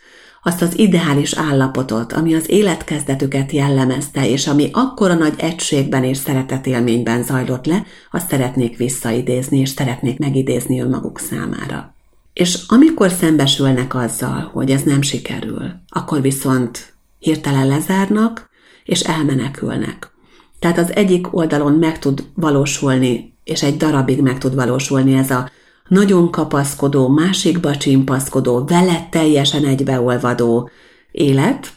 azt 0.47 0.62
az 0.62 0.79
ideális 0.79 1.33
állapotot, 1.33 2.12
ami 2.12 2.35
az 2.35 2.50
életkezdetüket 2.50 3.53
jellemezte, 3.53 4.29
és 4.29 4.47
ami 4.47 4.69
akkora 4.73 5.15
nagy 5.15 5.35
egységben 5.37 6.05
és 6.05 6.17
szeretetélményben 6.17 7.23
zajlott 7.23 7.67
le, 7.67 7.85
azt 8.11 8.29
szeretnék 8.29 8.76
visszaidézni, 8.76 9.59
és 9.59 9.69
szeretnék 9.69 10.19
megidézni 10.19 10.81
önmaguk 10.81 11.19
számára. 11.19 11.95
És 12.33 12.59
amikor 12.67 13.11
szembesülnek 13.11 13.95
azzal, 13.95 14.50
hogy 14.53 14.71
ez 14.71 14.83
nem 14.83 15.03
sikerül, 15.03 15.73
akkor 15.88 16.21
viszont 16.21 16.95
hirtelen 17.19 17.67
lezárnak, 17.67 18.49
és 18.85 19.00
elmenekülnek. 19.00 20.11
Tehát 20.59 20.79
az 20.79 20.95
egyik 20.95 21.37
oldalon 21.37 21.73
meg 21.73 21.99
tud 21.99 22.25
valósulni, 22.35 23.35
és 23.45 23.62
egy 23.62 23.76
darabig 23.76 24.21
meg 24.21 24.38
tud 24.38 24.55
valósulni 24.55 25.15
ez 25.15 25.31
a 25.31 25.50
nagyon 25.88 26.31
kapaszkodó, 26.31 27.09
másikba 27.09 27.76
csimpaszkodó, 27.76 28.64
vele 28.64 29.09
teljesen 29.11 29.64
egybeolvadó 29.64 30.71
élet, 31.11 31.73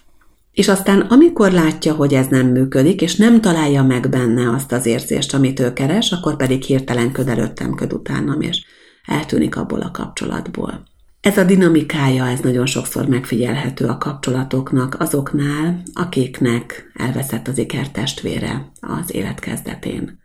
és 0.52 0.68
aztán 0.68 1.00
amikor 1.00 1.52
látja, 1.52 1.94
hogy 1.94 2.14
ez 2.14 2.28
nem 2.28 2.48
működik, 2.48 3.02
és 3.02 3.16
nem 3.16 3.42
találja 3.42 3.84
meg 3.84 4.10
benne 4.10 4.50
azt 4.50 4.72
az 4.72 4.86
érzést, 4.86 5.34
amit 5.34 5.60
ő 5.60 5.74
keres, 5.74 6.12
akkor 6.12 6.36
pedig 6.36 6.64
hirtelen 6.64 7.12
köd 7.12 7.28
előttem, 7.28 7.74
köd 7.74 7.94
utánam, 7.94 8.42
és 8.42 8.66
eltűnik 9.06 9.58
abból 9.58 9.82
a 9.82 9.92
kapcsolatból. 9.92 10.84
Ez 11.22 11.38
a 11.38 11.44
dinamikája, 11.44 12.28
ez 12.28 12.40
nagyon 12.40 12.66
sokszor 12.66 13.08
megfigyelhető 13.08 13.86
a 13.86 13.98
kapcsolatoknak 13.98 14.96
azoknál, 15.00 15.82
akiknek 15.94 16.92
elveszett 16.94 17.48
az 17.48 17.58
ikertestvére 17.58 18.72
az 18.80 19.16
életkezdetén. 19.16 20.20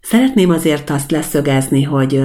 Szeretném 0.00 0.50
azért 0.50 0.90
azt 0.90 1.10
leszögezni, 1.10 1.82
hogy 1.82 2.22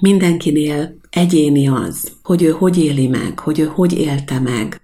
mindenkinél 0.00 0.98
egyéni 1.10 1.68
az, 1.68 2.12
hogy 2.22 2.42
ő 2.42 2.50
hogy 2.50 2.78
éli 2.78 3.06
meg, 3.06 3.38
hogy 3.38 3.58
ő 3.58 3.64
hogy 3.64 3.92
élte 3.92 4.38
meg 4.38 4.80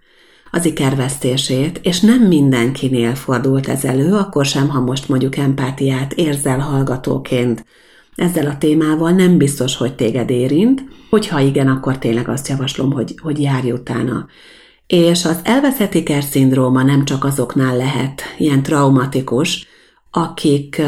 az 0.51 0.65
ikervesztését, 0.65 1.81
és 1.83 2.01
nem 2.01 2.23
mindenkinél 2.23 3.15
fordult 3.15 3.69
ez 3.69 3.85
elő, 3.85 4.15
akkor 4.15 4.45
sem, 4.45 4.69
ha 4.69 4.81
most 4.81 5.09
mondjuk 5.09 5.37
empátiát 5.37 6.13
érzel 6.13 6.59
hallgatóként 6.59 7.65
ezzel 8.15 8.47
a 8.47 8.59
témával, 8.59 9.11
nem 9.11 9.37
biztos, 9.37 9.77
hogy 9.77 9.95
téged 9.95 10.31
érint, 10.31 10.85
hogyha 11.11 11.41
igen, 11.41 11.69
akkor 11.69 11.99
tényleg 11.99 12.29
azt 12.29 12.49
javaslom, 12.49 12.93
hogy, 12.93 13.15
hogy 13.23 13.41
járj 13.41 13.73
utána. 13.73 14.27
És 14.87 15.25
az 15.25 15.41
elveszett 15.43 15.95
iker 15.95 16.25
nem 16.73 17.05
csak 17.05 17.25
azoknál 17.25 17.77
lehet 17.77 18.23
ilyen 18.39 18.63
traumatikus, 18.63 19.67
akik 20.11 20.83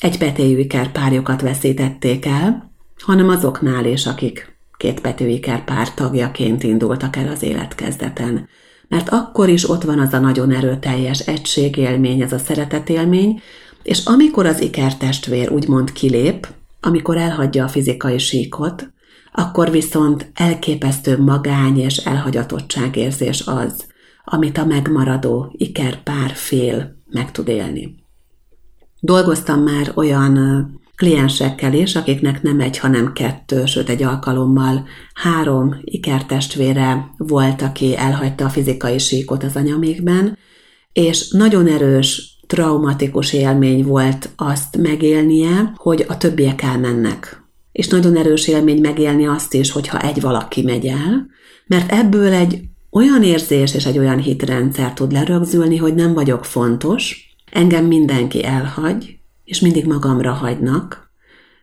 egybetéjű 0.00 0.58
ikerpárjukat 0.58 1.40
veszítették 1.40 2.26
el, 2.26 2.71
hanem 3.02 3.28
azoknál 3.28 3.84
is, 3.84 4.06
akik 4.06 4.56
kétbetű 4.76 5.26
ikerpár 5.26 5.94
tagjaként 5.94 6.62
indultak 6.62 7.16
el 7.16 7.28
az 7.28 7.42
életkezdeten. 7.42 8.48
Mert 8.88 9.08
akkor 9.08 9.48
is 9.48 9.70
ott 9.70 9.82
van 9.82 9.98
az 9.98 10.12
a 10.12 10.18
nagyon 10.18 10.50
erőteljes 10.50 11.18
egységélmény, 11.18 12.20
ez 12.20 12.32
a 12.32 12.38
szeretetélmény, 12.38 13.40
és 13.82 14.04
amikor 14.04 14.46
az 14.46 14.60
ikertestvér 14.60 15.50
úgymond 15.50 15.92
kilép, 15.92 16.46
amikor 16.80 17.16
elhagyja 17.16 17.64
a 17.64 17.68
fizikai 17.68 18.18
síkot, 18.18 18.92
akkor 19.32 19.70
viszont 19.70 20.30
elképesztő 20.34 21.18
magány 21.18 21.78
és 21.78 21.96
elhagyatottságérzés 21.96 23.46
az, 23.46 23.86
amit 24.24 24.58
a 24.58 24.64
megmaradó 24.64 25.54
ikerpár 25.56 26.30
fél 26.34 26.96
meg 27.10 27.30
tud 27.30 27.48
élni. 27.48 27.94
Dolgoztam 29.00 29.62
már 29.62 29.92
olyan 29.94 30.36
kliensekkel 30.96 31.74
is, 31.74 31.96
akiknek 31.96 32.42
nem 32.42 32.60
egy, 32.60 32.78
hanem 32.78 33.12
kettő, 33.12 33.66
sőt 33.66 33.88
egy 33.88 34.02
alkalommal 34.02 34.86
három 35.14 35.76
ikertestvére 35.84 37.10
volt, 37.16 37.62
aki 37.62 37.96
elhagyta 37.96 38.44
a 38.44 38.48
fizikai 38.48 38.98
síkot 38.98 39.44
az 39.44 39.56
anyamékben, 39.56 40.38
és 40.92 41.30
nagyon 41.30 41.66
erős, 41.66 42.36
traumatikus 42.46 43.32
élmény 43.32 43.84
volt 43.84 44.28
azt 44.36 44.76
megélnie, 44.76 45.72
hogy 45.76 46.04
a 46.08 46.18
többiek 46.18 46.62
elmennek. 46.62 47.42
És 47.72 47.88
nagyon 47.88 48.16
erős 48.16 48.48
élmény 48.48 48.80
megélni 48.80 49.26
azt 49.26 49.54
is, 49.54 49.70
hogyha 49.70 50.00
egy 50.00 50.20
valaki 50.20 50.62
megy 50.62 50.86
el, 50.86 51.26
mert 51.66 51.92
ebből 51.92 52.32
egy 52.32 52.60
olyan 52.90 53.22
érzés 53.22 53.74
és 53.74 53.86
egy 53.86 53.98
olyan 53.98 54.18
hitrendszer 54.18 54.92
tud 54.92 55.12
lerögzülni, 55.12 55.76
hogy 55.76 55.94
nem 55.94 56.14
vagyok 56.14 56.44
fontos, 56.44 57.34
engem 57.52 57.86
mindenki 57.86 58.44
elhagy, 58.44 59.18
és 59.52 59.60
mindig 59.60 59.86
magamra 59.86 60.32
hagynak, 60.32 61.10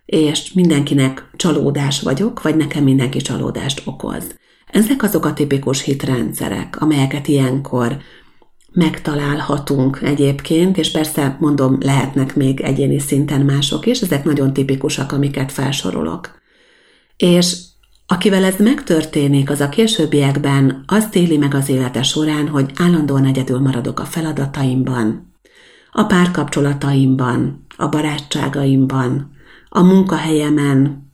és 0.05 0.53
mindenkinek 0.53 1.29
csalódás 1.35 2.01
vagyok, 2.01 2.41
vagy 2.41 2.55
nekem 2.55 2.83
mindenki 2.83 3.17
csalódást 3.21 3.81
okoz. 3.85 4.23
Ezek 4.71 5.03
azok 5.03 5.25
a 5.25 5.33
tipikus 5.33 5.81
hitrendszerek, 5.81 6.81
amelyeket 6.81 7.27
ilyenkor 7.27 7.97
megtalálhatunk 8.71 9.99
egyébként, 10.01 10.77
és 10.77 10.91
persze 10.91 11.37
mondom, 11.39 11.77
lehetnek 11.79 12.35
még 12.35 12.61
egyéni 12.61 12.99
szinten 12.99 13.41
mások 13.41 13.85
is, 13.85 14.01
ezek 14.01 14.23
nagyon 14.23 14.53
tipikusak, 14.53 15.11
amiket 15.11 15.51
felsorolok. 15.51 16.41
És 17.17 17.57
akivel 18.07 18.43
ez 18.43 18.55
megtörténik, 18.57 19.49
az 19.49 19.59
a 19.59 19.69
későbbiekben 19.69 20.83
azt 20.87 21.15
éli 21.15 21.37
meg 21.37 21.53
az 21.53 21.69
élete 21.69 22.03
során, 22.03 22.47
hogy 22.47 22.71
állandóan 22.75 23.25
egyedül 23.25 23.59
maradok 23.59 23.99
a 23.99 24.05
feladataimban, 24.05 25.28
a 25.91 26.03
párkapcsolataimban, 26.03 27.65
a 27.77 27.87
barátságaimban, 27.87 29.31
a 29.69 29.81
munkahelyemen, 29.81 31.07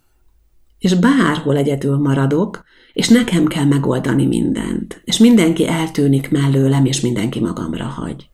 és 0.79 0.93
bárhol 0.93 1.57
egyedül 1.57 1.97
maradok, 1.97 2.63
és 2.93 3.07
nekem 3.07 3.45
kell 3.45 3.65
megoldani 3.65 4.25
mindent, 4.25 5.01
és 5.03 5.17
mindenki 5.17 5.67
eltűnik 5.67 6.31
mellőlem, 6.31 6.85
és 6.85 7.01
mindenki 7.01 7.39
magamra 7.39 7.85
hagy. 7.85 8.29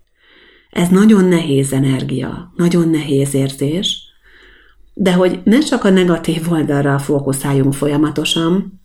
Ez 0.70 0.88
nagyon 0.88 1.26
nehéz 1.26 1.74
energia, 1.74 2.54
nagyon 2.56 2.90
nehéz 2.90 3.34
érzés, 3.34 4.12
de 4.94 5.14
hogy 5.14 5.42
ne 5.44 5.60
csak 5.60 5.84
a 5.84 5.90
negatív 5.90 6.52
oldalra 6.52 7.00
fókuszáljunk 7.00 7.74
folyamatosan, 7.74 8.82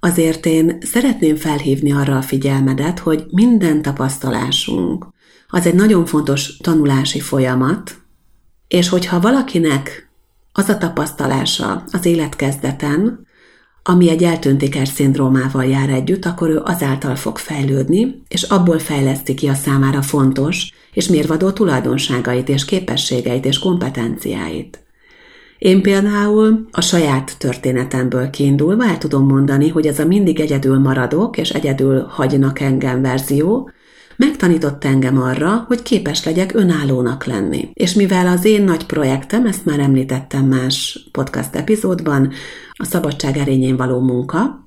azért 0.00 0.46
én 0.46 0.78
szeretném 0.80 1.36
felhívni 1.36 1.92
arra 1.92 2.16
a 2.16 2.22
figyelmedet, 2.22 2.98
hogy 2.98 3.24
minden 3.30 3.82
tapasztalásunk 3.82 5.06
az 5.48 5.66
egy 5.66 5.74
nagyon 5.74 6.04
fontos 6.04 6.56
tanulási 6.56 7.20
folyamat, 7.20 7.94
és 8.68 8.88
hogyha 8.88 9.20
valakinek 9.20 10.10
az 10.52 10.68
a 10.68 10.78
tapasztalása 10.78 11.84
az 11.92 12.06
életkezdeten, 12.06 13.26
ami 13.82 14.10
egy 14.10 14.22
eltöntéker 14.22 14.86
szindrómával 14.86 15.64
jár 15.64 15.90
együtt, 15.90 16.24
akkor 16.24 16.48
ő 16.48 16.60
azáltal 16.64 17.16
fog 17.16 17.38
fejlődni, 17.38 18.22
és 18.28 18.42
abból 18.42 18.78
fejleszti 18.78 19.34
ki 19.34 19.48
a 19.48 19.54
számára 19.54 20.02
fontos 20.02 20.72
és 20.92 21.08
mérvadó 21.08 21.50
tulajdonságait 21.50 22.48
és 22.48 22.64
képességeit 22.64 23.44
és 23.44 23.58
kompetenciáit. 23.58 24.80
Én 25.58 25.82
például 25.82 26.66
a 26.70 26.80
saját 26.80 27.38
történetemből 27.38 28.30
kiindulva 28.30 28.86
el 28.86 28.98
tudom 28.98 29.26
mondani, 29.26 29.68
hogy 29.68 29.86
ez 29.86 29.98
a 29.98 30.06
mindig 30.06 30.40
egyedül 30.40 30.78
maradok 30.78 31.38
és 31.38 31.50
egyedül 31.50 32.06
hagynak 32.08 32.60
engem 32.60 33.02
verzió, 33.02 33.70
megtanított 34.16 34.84
engem 34.84 35.22
arra, 35.22 35.64
hogy 35.68 35.82
képes 35.82 36.24
legyek 36.24 36.54
önállónak 36.54 37.24
lenni. 37.24 37.70
És 37.72 37.92
mivel 37.94 38.26
az 38.26 38.44
én 38.44 38.64
nagy 38.64 38.86
projektem, 38.86 39.46
ezt 39.46 39.64
már 39.64 39.78
említettem 39.78 40.44
más 40.44 41.08
podcast 41.12 41.54
epizódban, 41.54 42.32
a 42.72 42.84
szabadság 42.84 43.36
erényén 43.36 43.76
való 43.76 44.00
munka, 44.00 44.66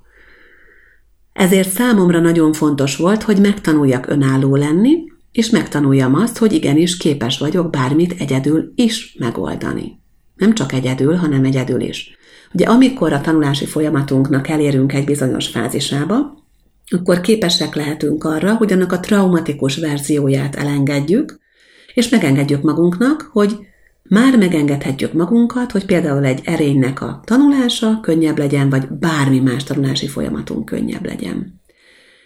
ezért 1.32 1.70
számomra 1.70 2.20
nagyon 2.20 2.52
fontos 2.52 2.96
volt, 2.96 3.22
hogy 3.22 3.40
megtanuljak 3.40 4.06
önálló 4.06 4.56
lenni, 4.56 5.04
és 5.32 5.50
megtanuljam 5.50 6.14
azt, 6.14 6.38
hogy 6.38 6.52
igenis 6.52 6.96
képes 6.96 7.38
vagyok 7.38 7.70
bármit 7.70 8.14
egyedül 8.18 8.72
is 8.74 9.16
megoldani. 9.18 10.00
Nem 10.36 10.54
csak 10.54 10.72
egyedül, 10.72 11.14
hanem 11.14 11.44
egyedül 11.44 11.80
is. 11.80 12.16
Ugye 12.52 12.66
amikor 12.66 13.12
a 13.12 13.20
tanulási 13.20 13.66
folyamatunknak 13.66 14.48
elérünk 14.48 14.92
egy 14.92 15.04
bizonyos 15.04 15.48
fázisába, 15.48 16.39
akkor 16.90 17.20
képesek 17.20 17.74
lehetünk 17.74 18.24
arra, 18.24 18.54
hogy 18.54 18.72
annak 18.72 18.92
a 18.92 19.00
traumatikus 19.00 19.76
verzióját 19.76 20.56
elengedjük, 20.56 21.38
és 21.94 22.08
megengedjük 22.08 22.62
magunknak, 22.62 23.30
hogy 23.32 23.58
már 24.02 24.38
megengedhetjük 24.38 25.12
magunkat, 25.12 25.72
hogy 25.72 25.86
például 25.86 26.24
egy 26.24 26.40
erénynek 26.44 27.02
a 27.02 27.20
tanulása 27.24 28.00
könnyebb 28.02 28.38
legyen, 28.38 28.70
vagy 28.70 28.88
bármi 28.88 29.40
más 29.40 29.64
tanulási 29.64 30.08
folyamatunk 30.08 30.64
könnyebb 30.64 31.06
legyen. 31.06 31.60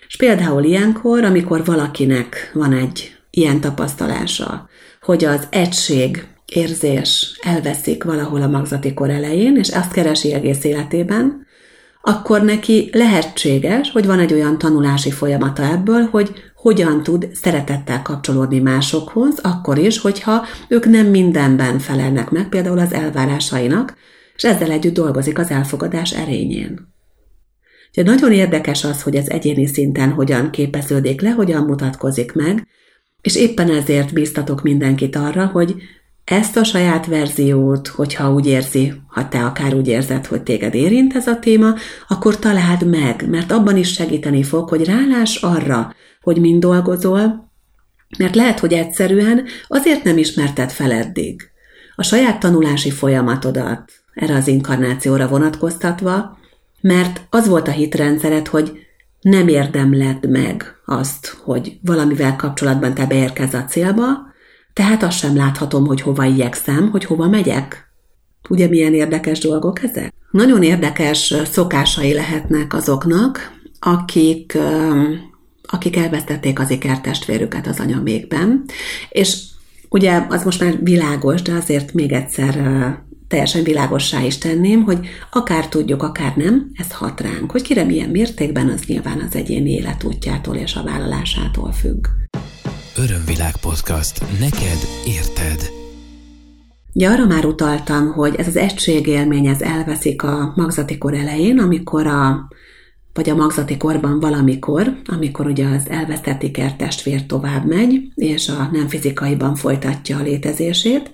És 0.06 0.16
például 0.16 0.64
ilyenkor, 0.64 1.24
amikor 1.24 1.64
valakinek 1.64 2.50
van 2.54 2.72
egy 2.72 3.16
ilyen 3.30 3.60
tapasztalása, 3.60 4.68
hogy 5.00 5.24
az 5.24 5.46
egység 5.50 6.26
érzés 6.46 7.38
elveszik 7.42 8.04
valahol 8.04 8.42
a 8.42 8.48
magzati 8.48 8.94
kor 8.94 9.10
elején, 9.10 9.56
és 9.56 9.68
azt 9.68 9.92
keresi 9.92 10.32
egész 10.32 10.64
életében, 10.64 11.43
akkor 12.06 12.42
neki 12.42 12.88
lehetséges, 12.92 13.90
hogy 13.90 14.06
van 14.06 14.18
egy 14.18 14.32
olyan 14.32 14.58
tanulási 14.58 15.10
folyamata 15.10 15.62
ebből, 15.62 16.08
hogy 16.10 16.32
hogyan 16.54 17.02
tud 17.02 17.28
szeretettel 17.32 18.02
kapcsolódni 18.02 18.58
másokhoz, 18.58 19.38
akkor 19.42 19.78
is, 19.78 19.98
hogyha 19.98 20.44
ők 20.68 20.86
nem 20.86 21.06
mindenben 21.06 21.78
felelnek 21.78 22.30
meg, 22.30 22.48
például 22.48 22.78
az 22.78 22.92
elvárásainak, 22.92 23.94
és 24.36 24.44
ezzel 24.44 24.70
együtt 24.70 24.94
dolgozik 24.94 25.38
az 25.38 25.50
elfogadás 25.50 26.12
erényén. 26.12 26.92
Ugye 27.90 28.02
nagyon 28.02 28.32
érdekes 28.32 28.84
az, 28.84 29.02
hogy 29.02 29.14
ez 29.16 29.28
egyéni 29.28 29.66
szinten 29.66 30.10
hogyan 30.10 30.50
képeződik 30.50 31.20
le, 31.20 31.30
hogyan 31.30 31.64
mutatkozik 31.64 32.32
meg, 32.32 32.66
és 33.20 33.36
éppen 33.36 33.70
ezért 33.70 34.12
bíztatok 34.12 34.62
mindenkit 34.62 35.16
arra, 35.16 35.46
hogy 35.46 35.74
ezt 36.24 36.56
a 36.56 36.64
saját 36.64 37.06
verziót, 37.06 37.88
hogyha 37.88 38.32
úgy 38.32 38.46
érzi, 38.46 38.92
ha 39.06 39.28
te 39.28 39.44
akár 39.44 39.74
úgy 39.74 39.88
érzed, 39.88 40.26
hogy 40.26 40.42
téged 40.42 40.74
érint 40.74 41.14
ez 41.14 41.26
a 41.26 41.38
téma, 41.38 41.74
akkor 42.08 42.38
találd 42.38 42.86
meg, 42.86 43.28
mert 43.28 43.52
abban 43.52 43.76
is 43.76 43.92
segíteni 43.92 44.42
fog, 44.42 44.68
hogy 44.68 44.84
rálás 44.84 45.36
arra, 45.36 45.94
hogy 46.20 46.40
mind 46.40 46.60
dolgozol, 46.60 47.50
mert 48.18 48.34
lehet, 48.34 48.58
hogy 48.58 48.72
egyszerűen 48.72 49.44
azért 49.68 50.04
nem 50.04 50.18
ismerted 50.18 50.70
fel 50.70 50.92
eddig. 50.92 51.50
A 51.96 52.02
saját 52.02 52.40
tanulási 52.40 52.90
folyamatodat 52.90 53.92
erre 54.14 54.34
az 54.34 54.48
inkarnációra 54.48 55.28
vonatkoztatva, 55.28 56.38
mert 56.80 57.20
az 57.30 57.48
volt 57.48 57.68
a 57.68 57.70
hitrendszered, 57.70 58.48
hogy 58.48 58.72
nem 59.20 59.48
érdemled 59.48 60.30
meg 60.30 60.74
azt, 60.84 61.36
hogy 61.44 61.78
valamivel 61.82 62.36
kapcsolatban 62.36 62.94
te 62.94 63.06
beérkezz 63.06 63.54
a 63.54 63.64
célba, 63.64 64.32
tehát 64.74 65.02
azt 65.02 65.18
sem 65.18 65.36
láthatom, 65.36 65.86
hogy 65.86 66.00
hova 66.00 66.24
igyekszem, 66.24 66.90
hogy 66.90 67.04
hova 67.04 67.28
megyek. 67.28 67.92
Ugye 68.48 68.68
milyen 68.68 68.94
érdekes 68.94 69.38
dolgok 69.38 69.82
ezek? 69.82 70.12
Nagyon 70.30 70.62
érdekes 70.62 71.34
szokásai 71.44 72.12
lehetnek 72.12 72.74
azoknak, 72.74 73.52
akik, 73.78 74.58
akik 75.62 75.96
elvesztették 75.96 76.58
az 76.58 76.70
ikertestvérüket 76.70 77.66
az 77.66 77.80
anyamékben, 77.80 78.64
és 79.08 79.38
ugye 79.88 80.26
az 80.28 80.44
most 80.44 80.60
már 80.60 80.78
világos, 80.82 81.42
de 81.42 81.52
azért 81.52 81.92
még 81.92 82.12
egyszer 82.12 82.54
teljesen 83.28 83.62
világossá 83.62 84.22
is 84.22 84.38
tenném, 84.38 84.82
hogy 84.82 84.98
akár 85.30 85.68
tudjuk, 85.68 86.02
akár 86.02 86.36
nem, 86.36 86.70
ez 86.74 86.92
hat 86.92 87.20
ránk. 87.20 87.50
Hogy 87.50 87.62
kire 87.62 87.84
milyen 87.84 88.08
mértékben, 88.08 88.68
az 88.68 88.82
nyilván 88.86 89.20
az 89.20 89.34
egyéni 89.34 89.70
életútjától 89.70 90.56
és 90.56 90.74
a 90.74 90.82
vállalásától 90.82 91.72
függ. 91.72 92.06
Örömvilág 92.96 93.56
podcast. 93.56 94.20
Neked 94.40 94.78
érted. 95.06 95.70
Ugye 96.92 97.08
arra 97.08 97.26
már 97.26 97.44
utaltam, 97.44 98.12
hogy 98.12 98.34
ez 98.34 98.46
az 98.46 98.56
egységélmény 98.56 99.46
ez 99.46 99.60
elveszik 99.60 100.22
a 100.22 100.52
magzati 100.56 100.98
kor 100.98 101.14
elején, 101.14 101.58
amikor 101.58 102.06
a 102.06 102.48
vagy 103.14 103.30
a 103.30 103.34
magzati 103.34 103.76
korban 103.76 104.20
valamikor, 104.20 104.96
amikor 105.04 105.46
ugye 105.46 105.66
az 105.66 105.88
elvesztett 105.88 106.42
ikertestvér 106.42 107.26
tovább 107.26 107.66
megy, 107.66 108.12
és 108.14 108.48
a 108.48 108.68
nem 108.72 108.88
fizikaiban 108.88 109.54
folytatja 109.54 110.18
a 110.18 110.22
létezését. 110.22 111.10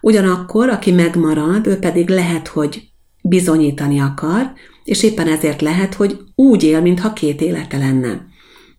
Ugyanakkor, 0.00 0.68
aki 0.68 0.90
megmarad, 0.92 1.66
ő 1.66 1.78
pedig 1.78 2.08
lehet, 2.08 2.48
hogy 2.48 2.82
bizonyítani 3.22 4.00
akar, 4.00 4.52
és 4.84 5.02
éppen 5.02 5.28
ezért 5.28 5.60
lehet, 5.60 5.94
hogy 5.94 6.18
úgy 6.34 6.62
él, 6.62 6.80
mintha 6.80 7.12
két 7.12 7.40
élete 7.40 7.78
lenne. 7.78 8.29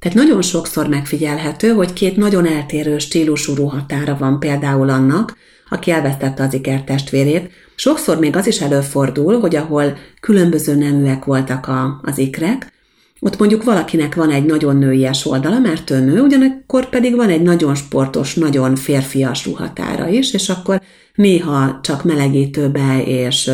Tehát 0.01 0.17
nagyon 0.17 0.41
sokszor 0.41 0.87
megfigyelhető, 0.87 1.69
hogy 1.69 1.93
két 1.93 2.17
nagyon 2.17 2.45
eltérő 2.47 2.97
stílusú 2.97 3.53
ruhatára 3.53 4.17
van 4.19 4.39
például 4.39 4.89
annak, 4.89 5.37
aki 5.69 5.91
elvesztette 5.91 6.43
az 6.43 6.53
ikertestvérét. 6.53 7.51
Sokszor 7.75 8.19
még 8.19 8.35
az 8.35 8.47
is 8.47 8.61
előfordul, 8.61 9.39
hogy 9.39 9.55
ahol 9.55 9.97
különböző 10.19 10.75
neműek 10.75 11.25
voltak 11.25 11.67
a, 11.67 12.01
az 12.03 12.17
ikrek, 12.17 12.71
ott 13.19 13.39
mondjuk 13.39 13.63
valakinek 13.63 14.15
van 14.15 14.29
egy 14.29 14.45
nagyon 14.45 14.77
nőies 14.77 15.25
oldala, 15.25 15.59
mert 15.59 15.89
ő 15.89 15.99
nő, 15.99 16.21
ugyanakkor 16.21 16.89
pedig 16.89 17.15
van 17.15 17.29
egy 17.29 17.41
nagyon 17.41 17.75
sportos, 17.75 18.33
nagyon 18.33 18.75
férfias 18.75 19.45
ruhatára 19.45 20.07
is, 20.07 20.33
és 20.33 20.49
akkor 20.49 20.81
néha 21.15 21.79
csak 21.83 22.03
melegítőbe 22.03 23.03
és 23.05 23.51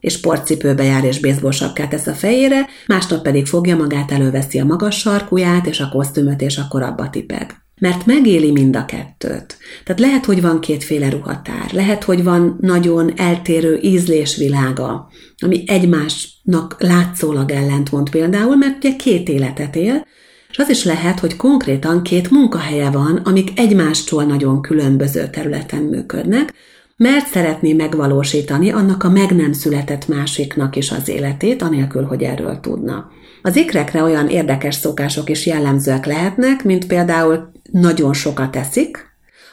és 0.00 0.12
sportcipőbe 0.12 0.82
jár 0.84 1.04
és 1.04 1.20
baseball 1.20 1.50
sapkát 1.50 1.90
tesz 1.90 2.06
a 2.06 2.12
fejére, 2.12 2.66
másnap 2.86 3.22
pedig 3.22 3.46
fogja 3.46 3.76
magát, 3.76 4.10
előveszi 4.10 4.58
a 4.58 4.64
magas 4.64 4.98
sarkuját 4.98 5.66
és 5.66 5.80
a 5.80 5.88
kosztümöt, 5.88 6.40
és 6.40 6.56
akkor 6.56 6.82
abba 6.82 7.10
tipeg. 7.10 7.62
Mert 7.80 8.06
megéli 8.06 8.50
mind 8.50 8.76
a 8.76 8.84
kettőt. 8.84 9.58
Tehát 9.84 10.00
lehet, 10.00 10.24
hogy 10.24 10.40
van 10.40 10.60
kétféle 10.60 11.10
ruhatár, 11.10 11.70
lehet, 11.72 12.04
hogy 12.04 12.24
van 12.24 12.58
nagyon 12.60 13.12
eltérő 13.16 13.78
ízlésvilága, 13.82 15.10
ami 15.38 15.64
egymásnak 15.66 16.76
látszólag 16.78 17.50
ellentmond 17.50 18.10
például, 18.10 18.56
mert 18.56 18.76
ugye 18.76 18.96
két 18.96 19.28
életet 19.28 19.76
él, 19.76 20.06
és 20.50 20.58
az 20.58 20.68
is 20.68 20.84
lehet, 20.84 21.20
hogy 21.20 21.36
konkrétan 21.36 22.02
két 22.02 22.30
munkahelye 22.30 22.90
van, 22.90 23.16
amik 23.16 23.58
egymástól 23.58 24.24
nagyon 24.24 24.62
különböző 24.62 25.28
területen 25.30 25.82
működnek, 25.82 26.54
mert 26.98 27.26
szeretné 27.26 27.72
megvalósítani 27.72 28.70
annak 28.70 29.04
a 29.04 29.10
meg 29.10 29.30
nem 29.30 29.52
született 29.52 30.08
másiknak 30.08 30.76
is 30.76 30.90
az 30.90 31.08
életét, 31.08 31.62
anélkül, 31.62 32.02
hogy 32.02 32.22
erről 32.22 32.60
tudna. 32.60 33.10
Az 33.42 33.56
ikrekre 33.56 34.02
olyan 34.02 34.28
érdekes 34.28 34.74
szokások 34.74 35.30
is 35.30 35.46
jellemzőek 35.46 36.06
lehetnek, 36.06 36.64
mint 36.64 36.86
például 36.86 37.52
nagyon 37.70 38.12
sokat 38.12 38.56
eszik, 38.56 39.06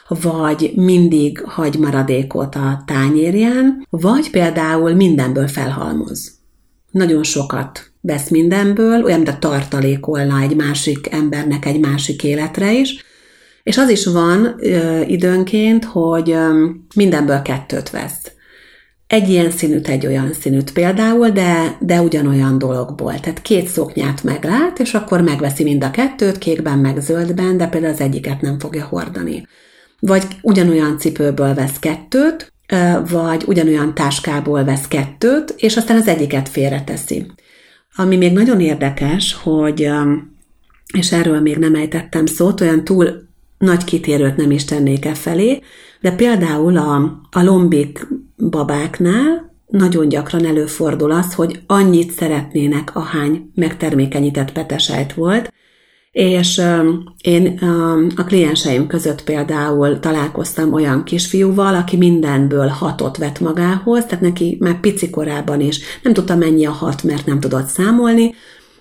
vagy 0.08 0.72
mindig 0.74 1.42
hagy 1.44 1.78
maradékot 1.78 2.54
a 2.54 2.82
tányérján, 2.86 3.86
vagy 3.90 4.30
például 4.30 4.94
mindenből 4.94 5.48
felhalmoz. 5.48 6.32
Nagyon 6.90 7.22
sokat 7.22 7.92
vesz 8.00 8.28
mindenből, 8.28 9.04
olyan, 9.04 9.22
a 9.22 9.38
tartalékolna 9.38 10.40
egy 10.40 10.56
másik 10.56 11.12
embernek 11.12 11.66
egy 11.66 11.80
másik 11.80 12.24
életre 12.24 12.72
is, 12.72 13.04
és 13.66 13.78
az 13.78 13.88
is 13.88 14.06
van 14.06 14.54
ö, 14.58 15.00
időnként, 15.00 15.84
hogy 15.84 16.30
ö, 16.30 16.68
mindenből 16.94 17.42
kettőt 17.42 17.90
vesz. 17.90 18.32
Egy 19.06 19.28
ilyen 19.28 19.50
színűt, 19.50 19.88
egy 19.88 20.06
olyan 20.06 20.32
színűt 20.32 20.72
például, 20.72 21.30
de, 21.30 21.76
de 21.80 22.00
ugyanolyan 22.00 22.58
dologból. 22.58 23.20
Tehát 23.20 23.42
két 23.42 23.68
szoknyát 23.68 24.24
meglát, 24.24 24.78
és 24.78 24.94
akkor 24.94 25.20
megveszi 25.20 25.62
mind 25.62 25.84
a 25.84 25.90
kettőt, 25.90 26.38
kékben 26.38 26.78
meg 26.78 27.00
zöldben, 27.00 27.56
de 27.56 27.66
például 27.66 27.92
az 27.92 28.00
egyiket 28.00 28.40
nem 28.40 28.58
fogja 28.58 28.84
hordani. 28.84 29.46
Vagy 30.00 30.26
ugyanolyan 30.42 30.98
cipőből 30.98 31.54
vesz 31.54 31.78
kettőt, 31.78 32.52
vagy 33.10 33.44
ugyanolyan 33.46 33.94
táskából 33.94 34.64
vesz 34.64 34.88
kettőt, 34.88 35.54
és 35.56 35.76
aztán 35.76 35.96
az 35.96 36.08
egyiket 36.08 36.48
félreteszi. 36.48 37.26
Ami 37.96 38.16
még 38.16 38.32
nagyon 38.32 38.60
érdekes, 38.60 39.36
hogy, 39.42 39.90
és 40.92 41.12
erről 41.12 41.40
még 41.40 41.56
nem 41.56 41.74
ejtettem 41.74 42.26
szót, 42.26 42.60
olyan 42.60 42.84
túl 42.84 43.25
nagy 43.58 43.84
kitérőt 43.84 44.36
nem 44.36 44.50
is 44.50 44.64
tennék 44.64 45.04
e 45.04 45.14
felé, 45.14 45.62
de 46.00 46.12
például 46.12 46.76
a, 46.76 47.20
a 47.30 47.42
lombik 47.42 48.06
babáknál 48.50 49.54
nagyon 49.66 50.08
gyakran 50.08 50.44
előfordul 50.44 51.10
az, 51.10 51.34
hogy 51.34 51.60
annyit 51.66 52.12
szeretnének, 52.12 52.96
ahány 52.96 53.50
megtermékenyített 53.54 54.52
petesejt 54.52 55.14
volt, 55.14 55.52
és 56.12 56.62
én 57.20 57.58
a 58.16 58.24
klienseim 58.24 58.86
között 58.86 59.24
például 59.24 59.98
találkoztam 59.98 60.72
olyan 60.72 61.04
kisfiúval, 61.04 61.74
aki 61.74 61.96
mindenből 61.96 62.66
hatot 62.66 63.16
vett 63.16 63.40
magához, 63.40 64.04
tehát 64.04 64.20
neki 64.20 64.56
már 64.60 64.80
pici 64.80 65.10
korában 65.10 65.60
is. 65.60 65.80
Nem 66.02 66.12
tudta 66.12 66.36
mennyi 66.36 66.66
a 66.66 66.70
hat, 66.70 67.02
mert 67.02 67.26
nem 67.26 67.40
tudott 67.40 67.66
számolni, 67.66 68.34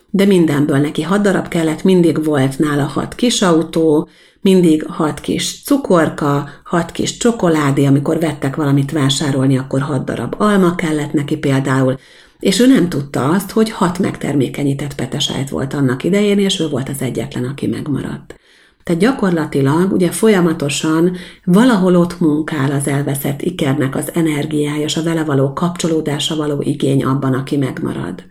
de 0.10 0.26
mindenből 0.26 0.78
neki 0.78 1.02
hat 1.02 1.22
darab 1.22 1.48
kellett, 1.48 1.84
mindig 1.84 2.24
volt 2.24 2.60
nála 2.60 2.84
hat 2.84 3.16
kis 3.16 3.42
autó, 3.42 4.10
mindig 4.46 4.86
hat 4.88 5.20
kis 5.20 5.64
cukorka, 5.64 6.50
hat 6.64 6.92
kis 6.92 7.18
csokoládé, 7.18 7.86
amikor 7.86 8.20
vettek 8.20 8.56
valamit 8.56 8.92
vásárolni, 8.92 9.58
akkor 9.58 9.82
hat 9.82 10.06
darab 10.06 10.36
alma 10.38 10.76
kellett 10.76 11.14
neki 11.14 11.38
például, 11.38 11.98
és 12.40 12.60
ő 12.60 12.68
nem 12.68 12.90
tudta 12.90 13.30
azt, 13.30 13.52
hogy 13.52 13.72
hat 13.72 14.00
megtermékenyített 14.00 14.96
petesájt 14.96 15.50
volt 15.50 15.74
annak 15.74 16.04
idején, 16.04 16.40
és 16.40 16.60
ő 16.60 16.68
volt 16.68 16.90
az 16.90 17.02
egyetlen, 17.02 17.44
aki 17.44 17.68
megmaradt. 17.68 18.36
Tehát 18.84 19.02
gyakorlatilag 19.02 19.92
ugye 19.92 20.12
folyamatosan 20.12 21.16
valahol 21.44 21.96
ott 21.96 22.20
munkál 22.20 22.72
az 22.72 22.88
elveszett 22.88 23.42
ikernek 23.42 23.96
az 23.96 24.12
energiája, 24.14 24.84
és 24.84 24.98
a 24.98 25.04
vele 25.04 25.24
való 25.24 25.54
kapcsolódása 25.54 26.36
való 26.36 26.62
igény 26.62 27.04
abban, 27.04 27.34
aki 27.34 27.58
megmarad. 27.58 28.24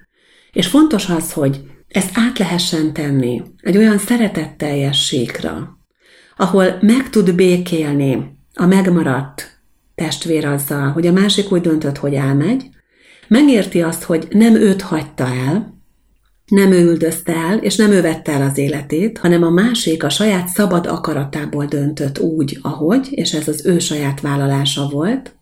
És 0.53 0.67
fontos 0.67 1.09
az, 1.09 1.33
hogy 1.33 1.61
ezt 1.89 2.11
át 2.15 2.39
lehessen 2.39 2.93
tenni 2.93 3.43
egy 3.61 3.77
olyan 3.77 3.99
szeretetteljes 3.99 5.05
síkra, 5.05 5.83
ahol 6.37 6.79
meg 6.81 7.11
tud 7.11 7.35
békélni 7.35 8.37
a 8.55 8.67
megmaradt 8.67 9.61
testvér 9.95 10.47
azzal, 10.47 10.91
hogy 10.91 11.07
a 11.07 11.13
másik 11.13 11.53
úgy 11.53 11.61
döntött, 11.61 11.97
hogy 11.99 12.15
elmegy, 12.15 12.69
megérti 13.29 13.83
azt, 13.83 14.03
hogy 14.03 14.27
nem 14.31 14.55
őt 14.55 14.83
hagyta 14.83 15.27
el, 15.27 15.75
nem 16.47 16.73
ő 16.73 16.85
üldözte 16.85 17.35
el, 17.35 17.59
és 17.59 17.77
nem 17.77 17.91
ő 17.91 18.01
vette 18.01 18.33
el 18.33 18.43
az 18.43 18.59
életét, 18.59 19.19
hanem 19.19 19.43
a 19.43 19.51
másik 19.51 20.05
a 20.05 20.09
saját 20.09 20.49
szabad 20.49 20.87
akaratából 20.87 21.65
döntött 21.65 22.19
úgy, 22.19 22.59
ahogy, 22.63 23.09
és 23.11 23.33
ez 23.33 23.49
az 23.49 23.67
ő 23.67 23.79
saját 23.79 24.21
vállalása 24.21 24.89
volt, 24.89 25.35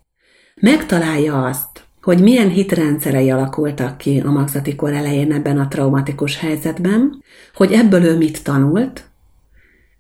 megtalálja 0.61 1.44
azt, 1.44 1.85
hogy 2.02 2.22
milyen 2.22 2.48
hitrendszerei 2.48 3.31
alakultak 3.31 3.98
ki 3.98 4.22
a 4.24 4.31
magzati 4.31 4.74
kor 4.74 4.92
elején 4.92 5.33
ebben 5.33 5.59
a 5.59 5.68
traumatikus 5.68 6.38
helyzetben, 6.38 7.22
hogy 7.55 7.72
ebből 7.72 8.05
ő 8.05 8.16
mit 8.16 8.44
tanult, 8.44 9.05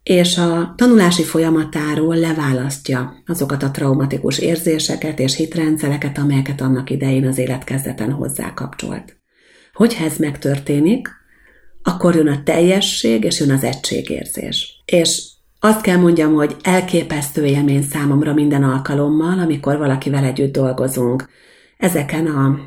és 0.02 0.38
a 0.38 0.74
tanulási 0.76 1.22
folyamatáról 1.22 2.16
leválasztja 2.16 3.14
azokat 3.26 3.62
a 3.62 3.70
traumatikus 3.70 4.38
érzéseket 4.38 5.18
és 5.18 5.36
hitrendszereket, 5.36 6.18
amelyeket 6.18 6.60
annak 6.60 6.90
idején 6.90 7.26
az 7.26 7.38
életkezdeten 7.38 8.12
hozzá 8.12 8.54
kapcsolt. 8.54 9.16
Hogyha 9.72 10.04
ez 10.04 10.16
megtörténik, 10.16 11.08
akkor 11.82 12.14
jön 12.14 12.28
a 12.28 12.42
teljesség, 12.42 13.24
és 13.24 13.40
jön 13.40 13.50
az 13.50 13.64
egységérzés. 13.64 14.82
És 14.84 15.22
azt 15.60 15.80
kell 15.80 15.96
mondjam, 15.96 16.34
hogy 16.34 16.56
elképesztő 16.62 17.44
élmény 17.44 17.82
számomra 17.82 18.34
minden 18.34 18.62
alkalommal, 18.62 19.38
amikor 19.38 19.78
valakivel 19.78 20.24
együtt 20.24 20.52
dolgozunk. 20.52 21.28
Ezeken 21.76 22.26
a 22.26 22.58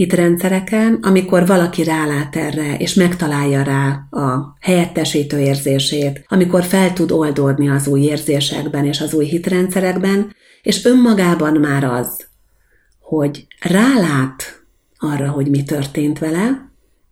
hitrendszereken, 0.00 0.98
amikor 1.02 1.46
valaki 1.46 1.82
rálát 1.82 2.36
erre, 2.36 2.76
és 2.76 2.94
megtalálja 2.94 3.62
rá 3.62 4.06
a 4.10 4.56
helyettesítő 4.60 5.38
érzését, 5.38 6.24
amikor 6.28 6.64
fel 6.64 6.92
tud 6.92 7.10
oldódni 7.10 7.68
az 7.68 7.86
új 7.86 8.00
érzésekben 8.00 8.86
és 8.86 9.00
az 9.00 9.14
új 9.14 9.24
hitrendszerekben, 9.24 10.34
és 10.62 10.84
önmagában 10.84 11.56
már 11.56 11.84
az, 11.84 12.26
hogy 13.00 13.46
rálát 13.60 14.64
arra, 14.98 15.30
hogy 15.30 15.50
mi 15.50 15.62
történt 15.62 16.18
vele, 16.18 16.70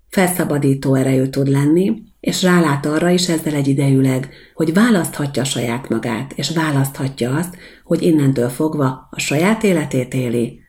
felszabadító 0.09 0.95
erejű 0.95 1.27
tud 1.27 1.49
lenni, 1.49 2.03
és 2.21 2.43
rálát 2.43 2.87
arra 2.87 3.11
is 3.11 3.29
ezzel 3.29 3.55
egyidejűleg, 3.55 4.29
hogy 4.55 4.73
választhatja 4.73 5.45
saját 5.45 5.89
magát, 5.89 6.33
és 6.37 6.51
választhatja 6.51 7.35
azt, 7.35 7.57
hogy 7.85 8.03
innentől 8.03 8.49
fogva 8.49 9.09
a 9.11 9.21
saját 9.21 9.65
életét 9.65 10.15
éli, 10.15 10.61